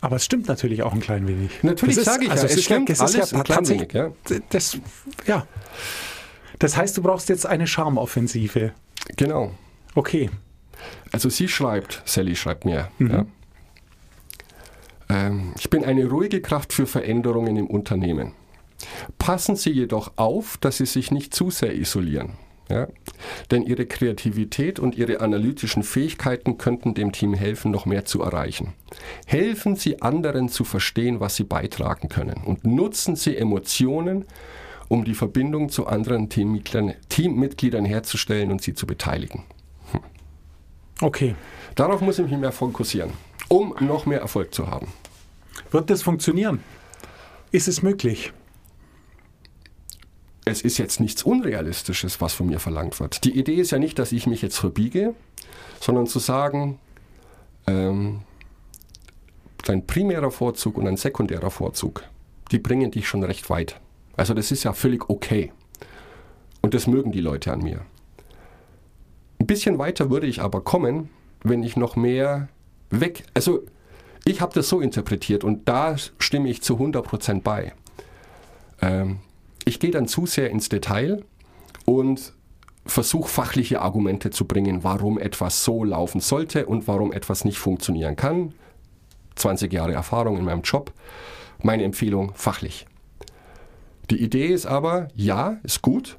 Aber 0.00 0.14
es 0.16 0.24
stimmt 0.24 0.46
natürlich 0.46 0.84
auch 0.84 0.92
ein 0.92 1.00
klein 1.00 1.26
wenig. 1.26 1.50
Natürlich 1.64 1.96
sage 1.96 2.26
ich 2.26 2.30
also 2.30 2.44
ja, 2.44 2.46
es 2.46 2.52
es 2.52 2.58
ist 2.60 2.68
ja- 2.68 2.76
stimmt 2.76 2.90
es 2.90 3.00
ist 3.00 3.14
ja 3.14 3.20
alles 3.22 3.34
ein 3.34 3.42
klein 3.42 3.68
wenig, 3.68 3.92
ja. 3.92 4.12
Das, 4.50 4.78
ja. 5.26 5.44
Das 6.58 6.76
heißt, 6.76 6.96
du 6.96 7.02
brauchst 7.02 7.28
jetzt 7.28 7.46
eine 7.46 7.66
Charmoffensive. 7.66 8.72
Genau. 9.16 9.52
Okay. 9.94 10.30
Also 11.12 11.28
sie 11.28 11.48
schreibt, 11.48 12.02
Sally 12.04 12.36
schreibt 12.36 12.64
mir, 12.64 12.88
ja. 12.98 13.26
ähm, 15.08 15.52
ich 15.58 15.70
bin 15.70 15.84
eine 15.84 16.06
ruhige 16.06 16.40
Kraft 16.40 16.72
für 16.72 16.86
Veränderungen 16.86 17.56
im 17.56 17.66
Unternehmen. 17.66 18.32
Passen 19.18 19.56
Sie 19.56 19.70
jedoch 19.70 20.12
auf, 20.16 20.56
dass 20.58 20.76
Sie 20.76 20.86
sich 20.86 21.10
nicht 21.10 21.34
zu 21.34 21.50
sehr 21.50 21.74
isolieren. 21.74 22.34
Ja? 22.70 22.86
Denn 23.50 23.62
Ihre 23.62 23.86
Kreativität 23.86 24.78
und 24.78 24.96
Ihre 24.96 25.20
analytischen 25.20 25.82
Fähigkeiten 25.82 26.58
könnten 26.58 26.94
dem 26.94 27.12
Team 27.12 27.34
helfen, 27.34 27.70
noch 27.70 27.86
mehr 27.86 28.04
zu 28.04 28.22
erreichen. 28.22 28.74
Helfen 29.26 29.74
Sie 29.74 30.02
anderen 30.02 30.48
zu 30.48 30.64
verstehen, 30.64 31.20
was 31.20 31.36
sie 31.36 31.44
beitragen 31.44 32.08
können 32.08 32.42
und 32.44 32.64
nutzen 32.64 33.16
Sie 33.16 33.36
Emotionen, 33.36 34.26
um 34.88 35.04
die 35.04 35.14
Verbindung 35.14 35.68
zu 35.68 35.86
anderen 35.86 36.28
Teammitgliedern, 36.28 36.94
Teammitgliedern 37.08 37.84
herzustellen 37.84 38.50
und 38.50 38.62
sie 38.62 38.74
zu 38.74 38.86
beteiligen. 38.86 39.44
Okay. 41.00 41.36
Darauf 41.74 42.00
muss 42.00 42.18
ich 42.18 42.28
mich 42.28 42.36
mehr 42.36 42.52
fokussieren, 42.52 43.12
um 43.48 43.74
noch 43.80 44.06
mehr 44.06 44.20
Erfolg 44.20 44.52
zu 44.52 44.66
haben. 44.66 44.88
Wird 45.70 45.90
das 45.90 46.02
funktionieren? 46.02 46.62
Ist 47.52 47.68
es 47.68 47.82
möglich? 47.82 48.32
Es 50.44 50.62
ist 50.62 50.78
jetzt 50.78 50.98
nichts 50.98 51.22
Unrealistisches, 51.22 52.20
was 52.20 52.32
von 52.32 52.46
mir 52.46 52.58
verlangt 52.58 52.98
wird. 53.00 53.24
Die 53.24 53.38
Idee 53.38 53.56
ist 53.56 53.70
ja 53.70 53.78
nicht, 53.78 53.98
dass 53.98 54.12
ich 54.12 54.26
mich 54.26 54.42
jetzt 54.42 54.58
verbiege, 54.58 55.14
sondern 55.78 56.06
zu 56.06 56.18
sagen, 56.18 56.78
ähm, 57.66 58.22
ein 59.68 59.86
primärer 59.86 60.30
Vorzug 60.30 60.78
und 60.78 60.86
ein 60.86 60.96
sekundärer 60.96 61.50
Vorzug, 61.50 62.02
die 62.50 62.58
bringen 62.58 62.90
dich 62.90 63.06
schon 63.06 63.22
recht 63.22 63.50
weit. 63.50 63.78
Also 64.18 64.34
das 64.34 64.50
ist 64.50 64.64
ja 64.64 64.72
völlig 64.72 65.08
okay. 65.08 65.52
Und 66.60 66.74
das 66.74 66.88
mögen 66.88 67.12
die 67.12 67.20
Leute 67.20 67.52
an 67.52 67.60
mir. 67.60 67.82
Ein 69.38 69.46
bisschen 69.46 69.78
weiter 69.78 70.10
würde 70.10 70.26
ich 70.26 70.42
aber 70.42 70.60
kommen, 70.60 71.08
wenn 71.44 71.62
ich 71.62 71.76
noch 71.76 71.94
mehr 71.94 72.48
weg. 72.90 73.22
Also 73.32 73.62
ich 74.24 74.40
habe 74.40 74.52
das 74.54 74.68
so 74.68 74.80
interpretiert 74.80 75.44
und 75.44 75.68
da 75.68 75.96
stimme 76.18 76.48
ich 76.48 76.62
zu 76.62 76.74
100% 76.74 77.42
bei. 77.42 77.72
Ähm, 78.82 79.20
ich 79.64 79.78
gehe 79.78 79.92
dann 79.92 80.08
zu 80.08 80.26
sehr 80.26 80.50
ins 80.50 80.68
Detail 80.68 81.22
und 81.84 82.34
versuche 82.86 83.28
fachliche 83.28 83.80
Argumente 83.80 84.30
zu 84.30 84.46
bringen, 84.46 84.82
warum 84.82 85.18
etwas 85.18 85.62
so 85.62 85.84
laufen 85.84 86.20
sollte 86.20 86.66
und 86.66 86.88
warum 86.88 87.12
etwas 87.12 87.44
nicht 87.44 87.58
funktionieren 87.58 88.16
kann. 88.16 88.52
20 89.36 89.72
Jahre 89.72 89.92
Erfahrung 89.92 90.38
in 90.38 90.44
meinem 90.44 90.62
Job. 90.62 90.92
Meine 91.62 91.84
Empfehlung 91.84 92.32
fachlich. 92.34 92.86
Die 94.10 94.22
Idee 94.22 94.48
ist 94.48 94.66
aber, 94.66 95.08
ja, 95.14 95.58
ist 95.62 95.82
gut, 95.82 96.18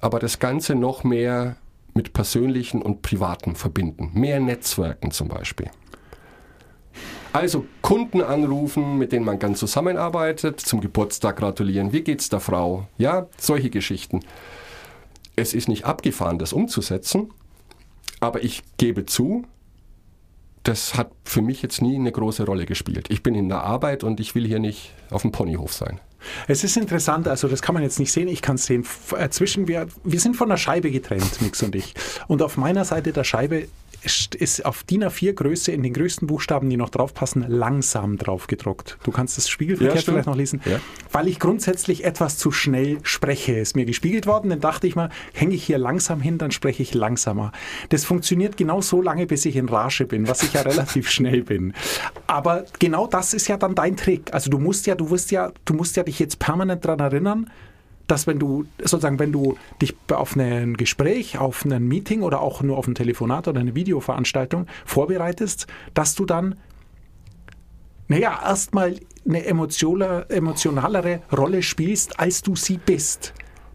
aber 0.00 0.18
das 0.18 0.38
Ganze 0.38 0.74
noch 0.74 1.02
mehr 1.04 1.56
mit 1.94 2.12
persönlichen 2.12 2.82
und 2.82 3.02
privaten 3.02 3.54
verbinden. 3.54 4.10
Mehr 4.14 4.40
Netzwerken 4.40 5.10
zum 5.10 5.28
Beispiel. 5.28 5.70
Also 7.32 7.64
Kunden 7.80 8.20
anrufen, 8.20 8.98
mit 8.98 9.12
denen 9.12 9.24
man 9.24 9.38
ganz 9.38 9.58
zusammenarbeitet, 9.58 10.60
zum 10.60 10.82
Geburtstag 10.82 11.36
gratulieren, 11.36 11.92
wie 11.92 12.02
geht's 12.02 12.28
der 12.28 12.40
Frau? 12.40 12.86
Ja, 12.98 13.28
solche 13.38 13.70
Geschichten. 13.70 14.20
Es 15.34 15.54
ist 15.54 15.68
nicht 15.68 15.86
abgefahren, 15.86 16.38
das 16.38 16.52
umzusetzen, 16.52 17.32
aber 18.20 18.44
ich 18.44 18.62
gebe 18.76 19.06
zu, 19.06 19.46
das 20.62 20.94
hat 20.94 21.10
für 21.24 21.40
mich 21.40 21.62
jetzt 21.62 21.80
nie 21.80 21.96
eine 21.96 22.12
große 22.12 22.44
Rolle 22.44 22.66
gespielt. 22.66 23.06
Ich 23.10 23.22
bin 23.22 23.34
in 23.34 23.48
der 23.48 23.64
Arbeit 23.64 24.04
und 24.04 24.20
ich 24.20 24.34
will 24.34 24.46
hier 24.46 24.58
nicht 24.58 24.92
auf 25.10 25.22
dem 25.22 25.32
Ponyhof 25.32 25.72
sein. 25.72 26.00
Es 26.48 26.64
ist 26.64 26.76
interessant, 26.76 27.28
also 27.28 27.48
das 27.48 27.62
kann 27.62 27.74
man 27.74 27.82
jetzt 27.82 27.98
nicht 27.98 28.12
sehen, 28.12 28.28
ich 28.28 28.42
kann 28.42 28.56
es 28.56 28.64
sehen. 28.64 28.86
Äh, 29.16 29.28
Zwischen 29.30 29.68
wir, 29.68 29.88
wir 30.04 30.20
sind 30.20 30.36
von 30.36 30.48
der 30.48 30.56
Scheibe 30.56 30.90
getrennt, 30.90 31.40
Mix 31.42 31.62
und 31.62 31.74
ich. 31.74 31.94
Und 32.28 32.42
auf 32.42 32.56
meiner 32.56 32.84
Seite 32.84 33.12
der 33.12 33.24
Scheibe 33.24 33.68
ist 34.04 34.34
ist 34.34 34.64
auf 34.64 34.82
DIN 34.84 35.04
A4 35.04 35.32
Größe 35.32 35.72
in 35.72 35.82
den 35.82 35.92
größten 35.92 36.26
Buchstaben, 36.26 36.68
die 36.68 36.76
noch 36.76 36.90
draufpassen, 36.90 37.44
langsam 37.48 38.18
drauf 38.18 38.46
gedruckt. 38.46 38.98
Du 39.04 39.10
kannst 39.10 39.36
das 39.36 39.48
Spiegelverkehr 39.48 39.94
Ja, 39.94 40.00
vielleicht 40.00 40.26
noch 40.26 40.36
lesen. 40.36 40.60
Ja. 40.64 40.80
Weil 41.10 41.28
ich 41.28 41.38
grundsätzlich 41.38 42.04
etwas 42.04 42.38
zu 42.38 42.50
schnell 42.50 42.98
spreche. 43.02 43.52
Ist 43.58 43.76
mir 43.76 43.84
gespiegelt 43.84 44.26
worden, 44.26 44.50
dann 44.50 44.60
dachte 44.60 44.86
ich 44.86 44.96
mal, 44.96 45.10
hänge 45.32 45.54
ich 45.54 45.64
hier 45.64 45.78
langsam 45.78 46.20
hin, 46.20 46.38
dann 46.38 46.50
spreche 46.50 46.82
ich 46.82 46.94
langsamer. 46.94 47.52
Das 47.90 48.04
funktioniert 48.04 48.56
genau 48.56 48.80
so 48.80 49.00
lange, 49.00 49.26
bis 49.26 49.44
ich 49.44 49.56
in 49.56 49.68
Rage 49.68 50.06
bin, 50.06 50.28
was 50.28 50.42
ich 50.42 50.52
ja 50.52 50.60
relativ 50.62 51.10
schnell 51.10 51.42
bin. 51.42 51.74
Aber 52.26 52.64
genau 52.78 53.06
das 53.06 53.34
ist 53.34 53.48
ja 53.48 53.56
dann 53.56 53.74
dein 53.74 53.96
Trick. 53.96 54.32
Also 54.32 54.50
du 54.50 54.58
musst 54.58 54.86
ja, 54.86 54.94
du 54.94 55.10
wirst 55.10 55.30
ja, 55.30 55.52
du 55.64 55.74
musst 55.74 55.96
ja 55.96 56.02
dich 56.02 56.18
jetzt 56.18 56.38
permanent 56.38 56.84
daran 56.84 57.00
erinnern, 57.00 57.50
dass 58.12 58.26
wenn 58.26 58.38
du 58.38 58.66
sozusagen, 58.78 59.18
wenn 59.18 59.32
du 59.32 59.56
dich 59.80 59.96
auf 60.12 60.36
ein 60.36 60.76
Gespräch, 60.76 61.38
auf 61.38 61.64
ein 61.64 61.88
Meeting 61.88 62.20
oder 62.20 62.42
auch 62.42 62.60
nur 62.60 62.76
auf 62.76 62.86
ein 62.86 62.94
Telefonat 62.94 63.48
oder 63.48 63.58
eine 63.58 63.74
Videoveranstaltung 63.74 64.66
vorbereitest, 64.84 65.66
dass 65.94 66.14
du 66.14 66.26
dann 66.26 66.56
naja, 68.08 68.38
erstmal 68.44 68.96
eine 69.26 69.46
emotionale, 69.46 70.26
emotionalere 70.28 71.22
Rolle 71.34 71.62
spielst, 71.62 72.20
als 72.20 72.42
du 72.42 72.54
sie 72.54 72.76
bist. 72.76 73.32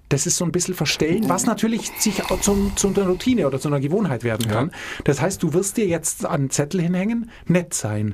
Das 0.09 0.27
ist 0.27 0.37
so 0.37 0.45
ein 0.45 0.51
bisschen 0.51 0.75
verstellen, 0.75 1.27
was 1.27 1.47
natürlich 1.47 1.91
sich 1.97 2.21
zum, 2.41 2.77
zu 2.77 2.89
einer 2.89 3.07
Routine 3.07 3.47
oder 3.47 3.59
zu 3.59 3.69
einer 3.69 3.79
Gewohnheit 3.79 4.23
werden 4.23 4.47
kann. 4.47 4.71
Das 5.03 5.19
heißt, 5.19 5.41
du 5.41 5.53
wirst 5.53 5.77
dir 5.77 5.87
jetzt 5.87 6.27
einen 6.27 6.51
Zettel 6.51 6.79
hinhängen, 6.79 7.31
nett 7.47 7.73
sein. 7.73 8.13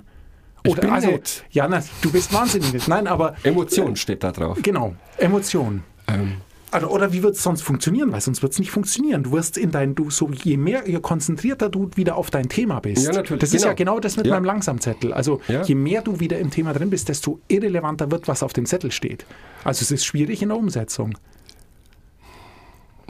Ich 0.64 0.74
bin 0.76 0.90
also, 0.90 1.10
nett. 1.10 1.44
Ja, 1.52 1.68
na, 1.68 1.84
du 2.02 2.14
bist 2.14 2.32
wahnsinnig 2.32 2.72
nett. 2.72 2.88
Nein, 2.88 3.08
aber 3.08 3.36
Emotion 3.44 3.98
steht 3.98 4.24
da 4.24 4.32
drauf. 4.32 4.58
genau, 4.64 4.96
Emotion. 5.18 5.84
Ähm, 6.08 6.38
Also, 6.72 6.88
oder 6.88 7.14
wie 7.14 7.22
wird 7.22 7.36
es 7.36 7.44
sonst 7.44 7.62
funktionieren? 7.62 8.12
Weil 8.12 8.22
sonst 8.22 8.42
wird 8.42 8.54
es 8.54 8.58
nicht 8.60 8.72
funktionieren. 8.72 9.22
Du 9.24 9.32
wirst 9.32 9.58
in 9.60 9.70
dein, 9.70 9.94
du 9.94 10.10
so 10.10 10.32
je 10.32 10.58
mehr, 10.58 10.88
je 10.90 11.00
konzentrierter 11.00 11.70
du 11.70 11.92
wieder 11.96 12.16
auf 12.16 12.32
dein 12.32 12.50
Thema 12.50 12.80
bist. 12.80 13.06
Ja, 13.06 13.12
natürlich, 13.14 13.42
Das 13.42 13.54
ist 13.54 13.64
ja 13.64 13.74
genau. 13.74 13.92
genau 13.94 14.00
das 14.00 14.18
mit 14.18 14.26
Ja. 14.26 14.34
meinem 14.34 14.46
Langsamzettel. 14.46 15.14
Also 15.14 15.40
Ja. 15.48 15.62
je 15.62 15.76
mehr 15.76 16.02
du 16.02 16.20
wieder 16.20 16.40
im 16.40 16.50
Thema 16.50 16.74
drin 16.74 16.90
bist, 16.90 17.10
desto 17.10 17.40
irrelevanter 17.48 18.10
wird, 18.10 18.28
was 18.28 18.42
auf 18.42 18.54
dem 18.54 18.66
Zettel 18.66 18.92
steht. 18.92 19.26
Also 19.64 19.84
es 19.84 19.92
ist 19.92 20.04
schwierig 20.04 20.42
in 20.42 20.50
der 20.50 20.58
Umsetzung. 20.58 21.16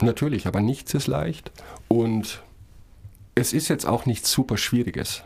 Natürlich, 0.02 0.46
aber 0.46 0.60
nichts 0.60 0.92
ist 0.92 1.06
leicht. 1.06 1.50
Und 1.88 2.42
es 3.34 3.52
ist 3.52 3.68
jetzt 3.68 3.86
auch 3.86 4.06
nichts 4.06 4.30
super 4.30 4.56
Schwieriges. 4.56 5.22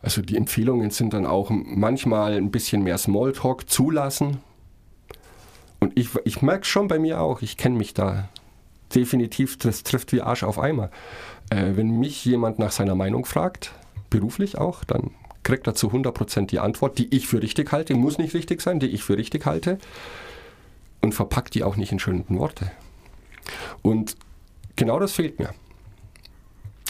Also 0.00 0.22
die 0.22 0.36
Empfehlungen 0.36 0.90
sind 0.90 1.12
dann 1.12 1.26
auch 1.26 1.50
manchmal 1.50 2.34
ein 2.34 2.50
bisschen 2.52 2.82
mehr 2.84 2.98
Smalltalk 2.98 3.68
zulassen. 3.68 4.38
Und 5.80 5.98
ich, 5.98 6.10
ich 6.24 6.42
merke 6.42 6.64
schon 6.64 6.88
bei 6.88 6.98
mir 6.98 7.20
auch, 7.20 7.42
ich 7.42 7.56
kenne 7.56 7.76
mich 7.76 7.94
da 7.94 8.28
definitiv, 8.94 9.58
das 9.58 9.82
trifft 9.82 10.12
wie 10.12 10.22
Arsch 10.22 10.42
auf 10.42 10.58
Eimer. 10.58 10.90
Äh, 11.50 11.76
wenn 11.76 11.98
mich 11.98 12.24
jemand 12.24 12.58
nach 12.58 12.72
seiner 12.72 12.94
Meinung 12.94 13.24
fragt, 13.24 13.72
beruflich 14.10 14.58
auch, 14.58 14.84
dann 14.84 15.10
kriegt 15.42 15.66
er 15.66 15.74
zu 15.74 15.88
100% 15.88 16.46
die 16.46 16.58
Antwort, 16.58 16.98
die 16.98 17.14
ich 17.14 17.26
für 17.26 17.42
richtig 17.42 17.72
halte, 17.72 17.94
muss 17.94 18.18
nicht 18.18 18.34
richtig 18.34 18.60
sein, 18.60 18.80
die 18.80 18.88
ich 18.88 19.02
für 19.02 19.16
richtig 19.16 19.46
halte 19.46 19.78
und 21.00 21.14
verpackt 21.14 21.54
die 21.54 21.64
auch 21.64 21.76
nicht 21.76 21.92
in 21.92 21.98
schönen 21.98 22.24
Worte. 22.28 22.70
Und 23.82 24.16
genau 24.76 24.98
das 24.98 25.12
fehlt 25.12 25.38
mir. 25.38 25.50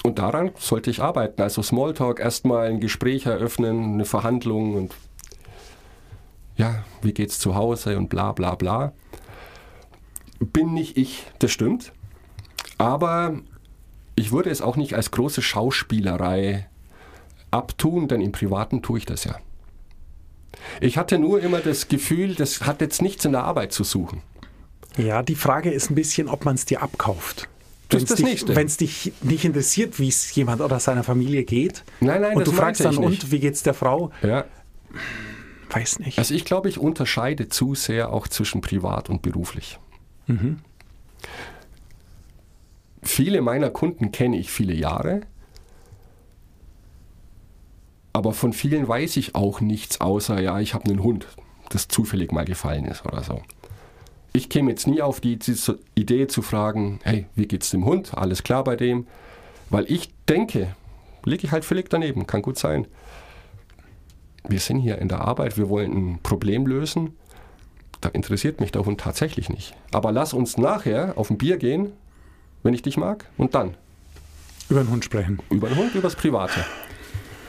Und 0.03 0.19
daran 0.19 0.53
sollte 0.57 0.91
ich 0.91 1.03
arbeiten. 1.03 1.43
Also 1.43 1.63
Smalltalk, 1.63 2.21
erstmal 2.21 2.69
ein 2.69 2.81
Gespräch 2.81 3.27
eröffnen, 3.27 3.95
eine 3.95 4.05
Verhandlung 4.05 4.75
und 4.75 4.95
ja, 6.59 6.85
wie 7.01 7.15
geht's 7.15 7.39
zu 7.39 7.55
Hause 7.55 7.97
und 7.97 8.09
bla 8.09 8.33
bla 8.33 8.55
bla. 8.57 8.93
Bin 10.41 10.75
nicht 10.75 10.99
ich, 10.99 11.25
das 11.39 11.53
stimmt. 11.53 11.93
Aber 12.77 13.39
ich 14.17 14.33
würde 14.33 14.51
es 14.51 14.61
auch 14.61 14.77
nicht 14.77 14.95
als 14.95 15.11
große 15.11 15.41
Schauspielerei 15.41 16.69
abtun, 17.51 18.09
denn 18.09 18.21
im 18.21 18.33
Privaten 18.33 18.83
tue 18.83 18.99
ich 18.99 19.07
das 19.07 19.25
ja. 19.25 19.37
Ich 20.81 20.99
hatte 20.99 21.19
nur 21.19 21.41
immer 21.41 21.61
das 21.61 21.89
Gefühl, 21.89 22.35
das 22.35 22.63
hat 22.63 22.81
jetzt 22.81 23.01
nichts 23.03 23.25
in 23.25 23.33
der 23.33 23.45
Arbeit 23.45 23.73
zu 23.73 23.85
suchen. 23.85 24.23
Ja, 24.97 25.23
die 25.23 25.37
Frage 25.37 25.71
ist 25.71 25.91
ein 25.91 25.95
bisschen, 25.95 26.29
ob 26.29 26.45
man 26.45 26.57
es 26.57 26.65
dir 26.65 26.83
abkauft. 26.83 27.49
Dich. 27.91 28.47
Wenn 28.49 28.67
es 28.67 28.77
dich 28.77 29.13
nicht 29.23 29.45
interessiert, 29.47 29.99
wie 29.99 30.09
es 30.09 30.35
jemand 30.35 30.61
oder 30.61 30.79
seiner 30.79 31.05
Familie 31.05 31.45
geht, 31.45 31.85
Nein, 32.01 32.21
nein, 32.21 32.37
und 32.37 32.47
das 32.47 32.53
du 32.53 32.61
fragst 32.61 32.85
dann, 32.85 32.99
und 32.99 33.31
wie 33.31 33.39
geht's 33.39 33.63
der 33.63 33.73
Frau? 33.73 34.11
Ja, 34.23 34.45
Weiß 35.71 35.99
nicht. 35.99 36.19
Also 36.19 36.35
ich 36.35 36.45
glaube, 36.45 36.69
ich 36.69 36.79
unterscheide 36.79 37.49
zu 37.49 37.75
sehr 37.75 38.13
auch 38.13 38.27
zwischen 38.29 38.61
privat 38.61 39.11
und 39.11 39.23
beruflich. 39.23 39.79
Viele 43.03 43.41
meiner 43.41 43.71
Kunden 43.71 44.13
kenne 44.13 44.39
ich 44.39 44.51
viele 44.51 44.75
Jahre, 44.75 45.23
aber 48.13 48.33
von 48.33 48.53
vielen 48.53 48.89
weiß 48.89 49.17
ich 49.17 49.35
auch 49.35 49.61
nichts, 49.61 50.01
außer 50.01 50.41
ja, 50.41 50.59
ich 50.61 50.75
habe 50.75 50.91
einen 50.91 51.03
Hund, 51.03 51.27
das 51.69 51.89
zufällig 51.89 52.33
mal 52.33 52.45
gefallen 52.45 52.85
ist 52.85 53.05
oder 53.07 53.23
so. 53.23 53.43
Ich 54.33 54.49
käme 54.49 54.71
jetzt 54.71 54.87
nie 54.87 55.03
auf 55.03 55.21
die 55.21 55.39
Idee 55.95 56.27
zu 56.27 56.43
fragen, 56.43 57.01
hey, 57.03 57.27
wie 57.35 57.47
geht's 57.47 57.71
dem 57.71 57.85
Hund? 57.85 58.17
Alles 58.17 58.43
klar 58.43 58.65
bei 58.65 58.77
dem? 58.77 59.07
Weil 59.71 59.91
ich 59.91 60.13
denke, 60.29 60.75
liege 61.25 61.47
ich 61.47 61.53
halt 61.53 61.65
völlig 61.65 61.89
daneben, 61.91 62.27
kann 62.27 62.43
gut 62.43 62.59
sein 62.59 62.87
wir 64.47 64.61
sind 64.61 64.79
hier 64.81 64.99
in 64.99 65.09
der 65.09 65.21
Arbeit, 65.23 65.57
wir 65.57 65.69
wollen 65.69 65.93
ein 65.93 66.19
Problem 66.23 66.67
lösen, 66.67 67.17
da 68.01 68.09
interessiert 68.11 68.61
mich 68.61 68.71
der 68.73 68.85
Hund 68.85 69.01
tatsächlich 69.01 69.49
nicht. 69.49 69.75
Aber 69.93 70.13
lass 70.13 70.33
uns 70.33 70.57
nachher 70.57 71.15
auf 71.17 71.31
ein 71.31 71.39
Bier 71.39 71.57
gehen, 71.57 71.93
wenn 72.63 72.75
ich 72.75 72.83
dich 72.83 72.97
mag, 72.97 73.27
und 73.37 73.55
dann 73.55 73.75
Über 74.69 74.83
den 74.85 74.91
Hund 74.91 75.05
sprechen. 75.05 75.39
über 75.51 75.69
den 75.69 75.77
Hund, 75.79 75.95
übers 75.95 76.15
Private. 76.17 76.65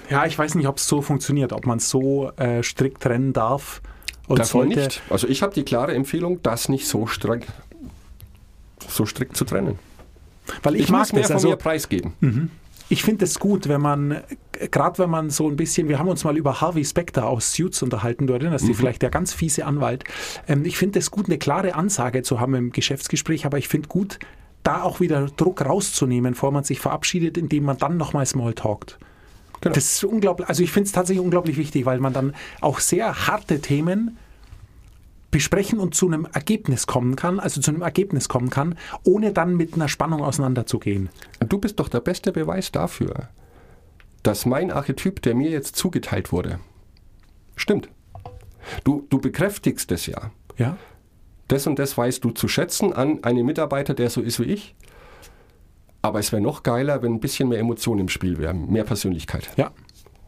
Ja, 0.09 0.25
ich 0.25 0.37
weiß 0.39 0.55
nicht, 0.55 0.67
ob 0.67 0.77
es 0.77 0.87
so 0.87 1.01
funktioniert, 1.03 1.53
ob 1.53 1.67
man 1.67 1.77
es 1.77 1.89
so 1.89 2.31
äh, 2.37 2.63
strikt 2.63 3.01
trennen 3.03 3.31
darf. 3.33 3.81
Und 4.27 4.39
man 4.39 4.47
sollte, 4.47 4.79
nicht. 4.79 5.01
Also 5.09 5.27
ich 5.27 5.41
habe 5.43 5.53
die 5.53 5.63
klare 5.63 5.93
Empfehlung, 5.93 6.41
das 6.41 6.67
nicht 6.69 6.87
so 6.87 7.05
strikt, 7.05 7.47
so 8.87 9.05
strikt 9.05 9.35
zu 9.37 9.45
trennen. 9.45 9.77
Weil 10.63 10.75
ich, 10.75 10.83
Ich, 10.83 10.89
mag 10.89 11.01
muss 11.01 11.13
mehr 11.13 11.21
das. 11.21 11.27
von 11.27 11.35
Also, 11.35 11.49
mir 11.49 11.55
preisgeben. 11.57 12.49
Ich 12.91 13.03
finde 13.03 13.25
es 13.25 13.39
gut, 13.39 13.69
wenn 13.69 13.81
man, 13.81 14.21
gerade 14.71 14.97
wenn 14.97 15.11
man 15.11 15.29
so 15.29 15.47
ein 15.47 15.55
bisschen, 15.55 15.87
wir 15.87 15.99
haben 15.99 16.09
uns 16.09 16.23
mal 16.23 16.35
über 16.35 16.59
Harvey 16.59 16.83
Specter 16.83 17.27
aus 17.27 17.53
Suits 17.53 17.83
unterhalten, 17.83 18.25
du 18.25 18.33
erinnerst 18.33 18.67
dich 18.67 18.75
vielleicht, 18.75 19.03
der 19.03 19.11
ganz 19.11 19.31
fiese 19.31 19.65
Anwalt. 19.65 20.03
Ähm, 20.47 20.65
ich 20.65 20.77
finde 20.77 20.97
es 20.97 21.11
gut, 21.11 21.27
eine 21.27 21.37
klare 21.37 21.75
Ansage 21.75 22.23
zu 22.23 22.39
haben 22.39 22.55
im 22.55 22.71
Geschäftsgespräch, 22.71 23.45
aber 23.45 23.59
ich 23.59 23.67
finde 23.67 23.87
gut, 23.87 24.17
da 24.63 24.81
auch 24.81 24.99
wieder 24.99 25.27
Druck 25.37 25.63
rauszunehmen, 25.63 26.33
bevor 26.33 26.51
man 26.51 26.63
sich 26.63 26.79
verabschiedet, 26.79 27.37
indem 27.37 27.63
man 27.63 27.77
dann 27.77 27.95
nochmal 27.95 28.25
Smalltalkt. 28.25 28.97
Genau. 29.61 29.75
Das 29.75 29.93
ist 29.93 30.03
unglaublich, 30.03 30.49
also 30.49 30.63
ich 30.63 30.71
finde 30.71 30.87
es 30.87 30.91
tatsächlich 30.91 31.23
unglaublich 31.23 31.57
wichtig, 31.57 31.85
weil 31.85 31.99
man 31.99 32.13
dann 32.13 32.33
auch 32.59 32.79
sehr 32.79 33.27
harte 33.27 33.61
Themen 33.61 34.17
besprechen 35.31 35.79
und 35.79 35.95
zu 35.95 36.07
einem 36.07 36.27
Ergebnis 36.33 36.87
kommen 36.87 37.15
kann, 37.15 37.39
also 37.39 37.61
zu 37.61 37.71
einem 37.71 37.81
Ergebnis 37.81 38.29
kommen 38.29 38.49
kann, 38.49 38.77
ohne 39.03 39.31
dann 39.31 39.55
mit 39.55 39.75
einer 39.75 39.87
Spannung 39.87 40.21
auseinanderzugehen. 40.21 41.09
Du 41.47 41.59
bist 41.59 41.79
doch 41.79 41.89
der 41.89 41.99
beste 41.99 42.31
Beweis 42.31 42.71
dafür, 42.71 43.29
dass 44.23 44.45
mein 44.45 44.71
Archetyp, 44.71 45.21
der 45.21 45.35
mir 45.35 45.49
jetzt 45.49 45.75
zugeteilt 45.75 46.31
wurde, 46.31 46.59
stimmt. 47.55 47.89
Du, 48.83 49.05
du 49.09 49.19
bekräftigst 49.19 49.91
es 49.91 50.05
ja. 50.05 50.31
Ja? 50.57 50.77
das 51.49 51.67
und 51.67 51.79
das 51.79 51.97
weißt 51.97 52.23
du 52.23 52.31
zu 52.31 52.47
schätzen 52.47 52.93
an 52.93 53.23
einen 53.23 53.45
Mitarbeiter, 53.45 53.93
der 53.93 54.09
so 54.09 54.21
ist 54.21 54.39
wie 54.39 54.45
ich. 54.45 54.75
Aber 56.01 56.19
es 56.19 56.31
wäre 56.31 56.41
noch 56.41 56.63
geiler, 56.63 57.01
wenn 57.01 57.15
ein 57.15 57.19
bisschen 57.19 57.49
mehr 57.49 57.59
Emotion 57.59 57.99
im 57.99 58.07
Spiel 58.07 58.37
wäre, 58.37 58.53
mehr 58.53 58.85
Persönlichkeit. 58.85 59.49
Ja. 59.57 59.71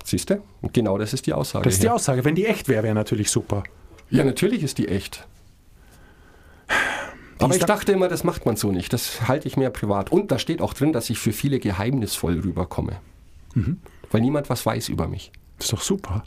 Siehst 0.03 0.29
du? 0.29 0.41
Genau 0.73 0.97
das 0.97 1.13
ist 1.13 1.27
die 1.27 1.33
Aussage. 1.33 1.63
Das 1.63 1.75
ist 1.75 1.83
die 1.83 1.87
hier. 1.87 1.93
Aussage. 1.93 2.25
Wenn 2.25 2.35
die 2.35 2.45
echt 2.45 2.67
wäre, 2.67 2.83
wäre 2.83 2.95
natürlich 2.95 3.29
super. 3.29 3.63
Ja, 4.12 4.24
natürlich 4.24 4.62
ist 4.63 4.78
die 4.78 4.88
echt. 4.88 5.26
Aber 7.39 7.54
ich 7.56 7.60
da- 7.62 7.65
dachte 7.67 7.91
immer, 7.91 8.08
das 8.08 8.24
macht 8.24 8.45
man 8.45 8.56
so 8.56 8.71
nicht. 8.71 8.93
Das 8.93 9.28
halte 9.28 9.47
ich 9.47 9.58
mehr 9.58 9.71
privat. 9.71 10.12
Und 10.12 10.32
da 10.32 10.38
steht 10.38 10.62
auch 10.62 10.74
drin, 10.74 10.93
dass 10.93 11.10
ich 11.10 11.17
für 11.17 11.34
viele 11.34 11.60
geheimnisvoll 11.60 12.39
rüberkomme. 12.39 12.97
Mhm. 13.56 13.80
Weil 14.12 14.21
niemand 14.21 14.50
was 14.50 14.65
weiß 14.65 14.89
über 14.89 15.08
mich. 15.08 15.32
Das 15.58 15.65
ist 15.67 15.74
doch 15.74 15.82
super. 15.82 16.24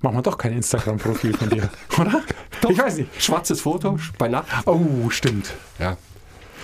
Machen 0.00 0.16
wir 0.16 0.22
doch 0.22 0.38
kein 0.38 0.52
Instagram-Profil 0.52 1.34
von 1.36 1.48
dir, 1.50 1.70
oder? 1.98 2.22
Ich 2.68 2.78
weiß 2.78 2.98
nicht. 2.98 3.22
Schwarzes 3.22 3.60
Foto 3.62 3.98
bei 4.18 4.28
Nacht. 4.28 4.66
Oh, 4.66 5.08
stimmt. 5.10 5.52
Ja. 5.78 5.96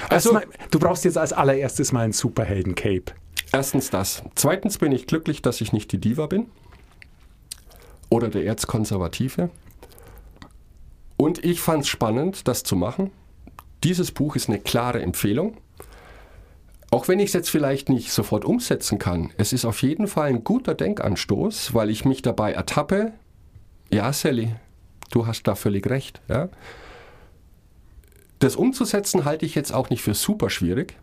Also, 0.08 0.34
Also, 0.34 0.46
du 0.70 0.78
brauchst 0.78 1.04
jetzt 1.04 1.16
als 1.18 1.32
allererstes 1.32 1.92
mal 1.92 2.00
einen 2.04 2.12
Superhelden-Cape. 2.12 3.12
Erstens 3.52 3.90
das. 3.90 4.22
Zweitens 4.34 4.78
bin 4.78 4.92
ich 4.92 5.06
glücklich, 5.06 5.42
dass 5.42 5.60
ich 5.60 5.72
nicht 5.72 5.92
die 5.92 5.98
Diva 5.98 6.26
bin. 6.26 6.46
Oder 8.08 8.28
der 8.28 8.44
Erzkonservative. 8.44 9.50
Und 11.22 11.44
ich 11.44 11.60
fand 11.60 11.82
es 11.84 11.88
spannend, 11.88 12.48
das 12.48 12.64
zu 12.64 12.74
machen. 12.74 13.12
Dieses 13.84 14.10
Buch 14.10 14.34
ist 14.34 14.48
eine 14.48 14.58
klare 14.58 15.00
Empfehlung. 15.00 15.56
auch 16.90 17.06
wenn 17.06 17.20
ich 17.20 17.26
es 17.26 17.32
jetzt 17.32 17.48
vielleicht 17.48 17.88
nicht 17.88 18.10
sofort 18.10 18.44
umsetzen 18.44 18.98
kann, 18.98 19.30
es 19.36 19.52
ist 19.52 19.64
auf 19.64 19.82
jeden 19.82 20.08
Fall 20.08 20.30
ein 20.30 20.42
guter 20.42 20.74
Denkanstoß, 20.74 21.74
weil 21.74 21.90
ich 21.90 22.04
mich 22.04 22.22
dabei 22.22 22.52
ertappe, 22.54 23.12
ja, 23.88 24.12
Sally, 24.12 24.52
du 25.12 25.28
hast 25.28 25.44
da 25.44 25.54
völlig 25.54 25.88
recht. 25.88 26.20
Ja? 26.28 26.48
Das 28.40 28.56
umzusetzen 28.56 29.24
halte 29.24 29.46
ich 29.46 29.54
jetzt 29.54 29.72
auch 29.72 29.90
nicht 29.90 30.02
für 30.02 30.14
super 30.14 30.50
schwierig. 30.50 30.96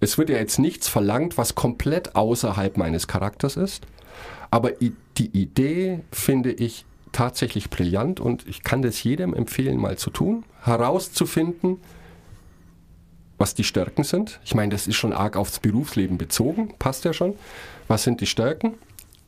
Es 0.00 0.18
wird 0.18 0.28
ja 0.28 0.38
jetzt 0.38 0.58
nichts 0.58 0.88
verlangt, 0.88 1.38
was 1.38 1.54
komplett 1.54 2.16
außerhalb 2.16 2.76
meines 2.76 3.06
Charakters 3.06 3.56
ist. 3.56 3.86
Aber 4.50 4.72
die 4.72 5.30
Idee 5.40 6.00
finde 6.10 6.50
ich 6.50 6.84
tatsächlich 7.12 7.70
brillant 7.70 8.20
und 8.20 8.46
ich 8.46 8.62
kann 8.62 8.82
das 8.82 9.02
jedem 9.02 9.34
empfehlen, 9.34 9.78
mal 9.78 9.96
zu 9.98 10.10
tun, 10.10 10.44
herauszufinden, 10.62 11.78
was 13.38 13.54
die 13.54 13.64
Stärken 13.64 14.04
sind. 14.04 14.40
Ich 14.44 14.54
meine, 14.54 14.72
das 14.72 14.86
ist 14.86 14.96
schon 14.96 15.12
arg 15.12 15.36
aufs 15.36 15.60
Berufsleben 15.60 16.18
bezogen, 16.18 16.74
passt 16.78 17.04
ja 17.04 17.12
schon. 17.12 17.34
Was 17.86 18.02
sind 18.02 18.20
die 18.20 18.26
Stärken? 18.26 18.74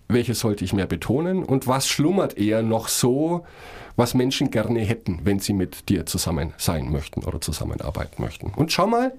Welche 0.08 0.34
sollte 0.34 0.64
ich 0.64 0.72
mehr 0.72 0.86
betonen? 0.86 1.44
Und 1.44 1.66
was 1.66 1.88
schlummert 1.88 2.36
eher 2.36 2.62
noch 2.62 2.88
so, 2.88 3.46
was 3.96 4.14
Menschen 4.14 4.50
gerne 4.50 4.80
hätten, 4.80 5.20
wenn 5.24 5.38
sie 5.38 5.52
mit 5.52 5.88
dir 5.88 6.06
zusammen 6.06 6.52
sein 6.58 6.90
möchten 6.90 7.24
oder 7.24 7.40
zusammenarbeiten 7.40 8.20
möchten? 8.20 8.48
Und 8.48 8.72
schau 8.72 8.88
mal, 8.88 9.12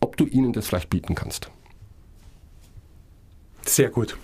ob 0.00 0.16
du 0.16 0.26
ihnen 0.26 0.52
das 0.52 0.66
vielleicht 0.66 0.90
bieten 0.90 1.14
kannst. 1.14 1.50
Sehr 3.64 3.88
gut. 3.88 4.16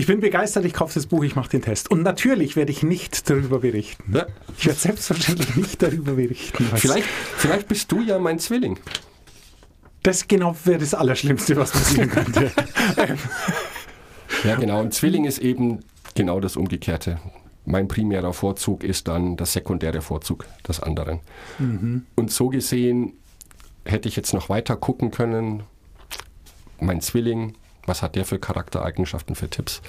Ich 0.00 0.06
bin 0.06 0.20
begeistert, 0.20 0.64
ich 0.64 0.72
kaufe 0.72 0.94
das 0.94 1.04
Buch, 1.04 1.24
ich 1.24 1.36
mache 1.36 1.50
den 1.50 1.60
Test. 1.60 1.90
Und 1.90 2.02
natürlich 2.02 2.56
werde 2.56 2.72
ich 2.72 2.82
nicht 2.82 3.28
darüber 3.28 3.58
berichten. 3.58 4.14
Ja. 4.16 4.24
Ich 4.56 4.64
werde 4.64 4.80
selbstverständlich 4.80 5.56
nicht 5.56 5.82
darüber 5.82 6.14
berichten. 6.14 6.64
Vielleicht, 6.74 7.06
vielleicht 7.36 7.68
bist 7.68 7.92
du 7.92 8.00
ja 8.00 8.18
mein 8.18 8.38
Zwilling. 8.38 8.78
Das 10.02 10.26
genau 10.26 10.56
wäre 10.64 10.78
das 10.78 10.94
Allerschlimmste, 10.94 11.54
was 11.56 11.72
passieren 11.72 12.08
könnte. 12.12 12.50
ja, 14.42 14.54
genau. 14.54 14.80
Ein 14.80 14.90
Zwilling 14.90 15.26
ist 15.26 15.38
eben 15.38 15.80
genau 16.14 16.40
das 16.40 16.56
Umgekehrte. 16.56 17.20
Mein 17.66 17.86
primärer 17.86 18.32
Vorzug 18.32 18.84
ist 18.84 19.06
dann 19.06 19.36
der 19.36 19.44
sekundäre 19.44 20.00
Vorzug 20.00 20.46
des 20.66 20.80
anderen. 20.80 21.20
Mhm. 21.58 22.06
Und 22.14 22.32
so 22.32 22.48
gesehen 22.48 23.18
hätte 23.84 24.08
ich 24.08 24.16
jetzt 24.16 24.32
noch 24.32 24.48
weiter 24.48 24.76
gucken 24.76 25.10
können. 25.10 25.64
Mein 26.80 27.02
Zwilling 27.02 27.54
was 27.86 28.02
hat 28.02 28.16
der 28.16 28.24
für 28.24 28.38
Charaktereigenschaften, 28.38 29.34
für 29.34 29.48
Tipps? 29.48 29.82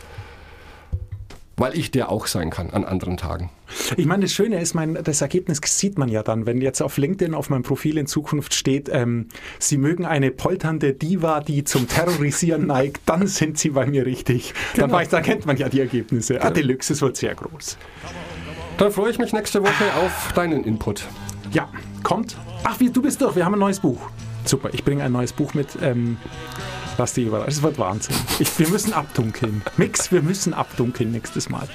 Weil 1.57 1.77
ich 1.77 1.91
der 1.91 2.09
auch 2.09 2.27
sein 2.27 2.49
kann 2.49 2.71
an 2.71 2.85
anderen 2.85 3.17
Tagen. 3.17 3.51
Ich 3.95 4.05
meine, 4.05 4.23
das 4.23 4.33
Schöne 4.33 4.59
ist, 4.59 4.73
mein, 4.73 4.95
das 4.95 5.21
Ergebnis 5.21 5.59
sieht 5.63 5.97
man 5.97 6.09
ja 6.09 6.23
dann, 6.23 6.45
wenn 6.45 6.59
jetzt 6.61 6.81
auf 6.81 6.97
LinkedIn 6.97 7.35
auf 7.35 7.49
meinem 7.49 7.63
Profil 7.63 7.97
in 7.97 8.07
Zukunft 8.07 8.53
steht, 8.53 8.89
ähm, 8.91 9.27
Sie 9.59 9.77
mögen 9.77 10.05
eine 10.05 10.31
polternde 10.31 10.93
Diva, 10.93 11.39
die 11.41 11.63
zum 11.63 11.87
Terrorisieren 11.87 12.65
neigt, 12.67 13.01
dann 13.05 13.27
sind 13.27 13.59
Sie 13.59 13.69
bei 13.69 13.85
mir 13.85 14.05
richtig. 14.05 14.53
Genau. 14.73 14.87
Dann, 14.87 15.01
ich, 15.03 15.09
dann 15.09 15.23
kennt 15.23 15.45
man 15.45 15.57
ja 15.57 15.69
die 15.69 15.81
Ergebnisse. 15.81 16.35
Genau. 16.35 16.45
Ah, 16.47 16.49
Deluxe, 16.49 16.93
es 16.93 17.01
wird 17.01 17.17
sehr 17.17 17.35
groß. 17.35 17.77
Dann 18.77 18.91
freue 18.91 19.11
ich 19.11 19.19
mich 19.19 19.31
nächste 19.31 19.61
Woche 19.61 19.93
auf 20.03 20.33
deinen 20.33 20.63
Input. 20.63 21.05
Ja, 21.51 21.69
kommt. 22.03 22.37
Ach, 22.63 22.79
wie, 22.79 22.89
du 22.89 23.01
bist 23.01 23.21
doch, 23.21 23.35
wir 23.35 23.45
haben 23.45 23.53
ein 23.53 23.59
neues 23.59 23.79
Buch. 23.79 24.09
Super, 24.45 24.69
ich 24.73 24.83
bringe 24.83 25.03
ein 25.03 25.11
neues 25.11 25.33
Buch 25.33 25.53
mit. 25.53 25.77
Ähm, 25.81 26.17
Lass 27.01 27.13
dich 27.13 27.25
überraschen. 27.25 27.49
Es 27.51 27.63
wird 27.63 27.79
Wahnsinn. 27.79 28.15
Ich, 28.37 28.59
wir 28.59 28.69
müssen 28.69 28.93
abdunkeln. 28.93 29.63
Mix, 29.75 30.11
wir 30.11 30.21
müssen 30.21 30.53
abdunkeln 30.53 31.11
nächstes 31.11 31.49
Mal. 31.49 31.67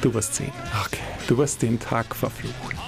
Du 0.00 0.14
wirst 0.14 0.36
sehen. 0.36 0.54
Okay. 0.86 1.02
Du 1.26 1.36
wirst 1.36 1.60
den 1.60 1.78
Tag 1.78 2.16
verfluchen. 2.16 2.78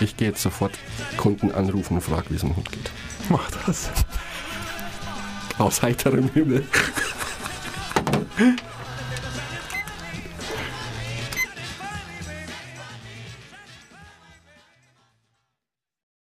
Ich 0.00 0.16
gehe 0.16 0.28
jetzt 0.28 0.40
sofort 0.40 0.72
Kunden 1.18 1.52
anrufen 1.52 1.96
und 1.96 2.00
frage, 2.00 2.30
wie 2.30 2.36
es 2.36 2.40
dem 2.40 2.56
Hund 2.56 2.72
geht. 2.72 2.90
Mach 3.28 3.50
das. 3.66 3.90
Aus 5.58 5.82
heiterem 5.82 6.30
Himmel. 6.30 6.64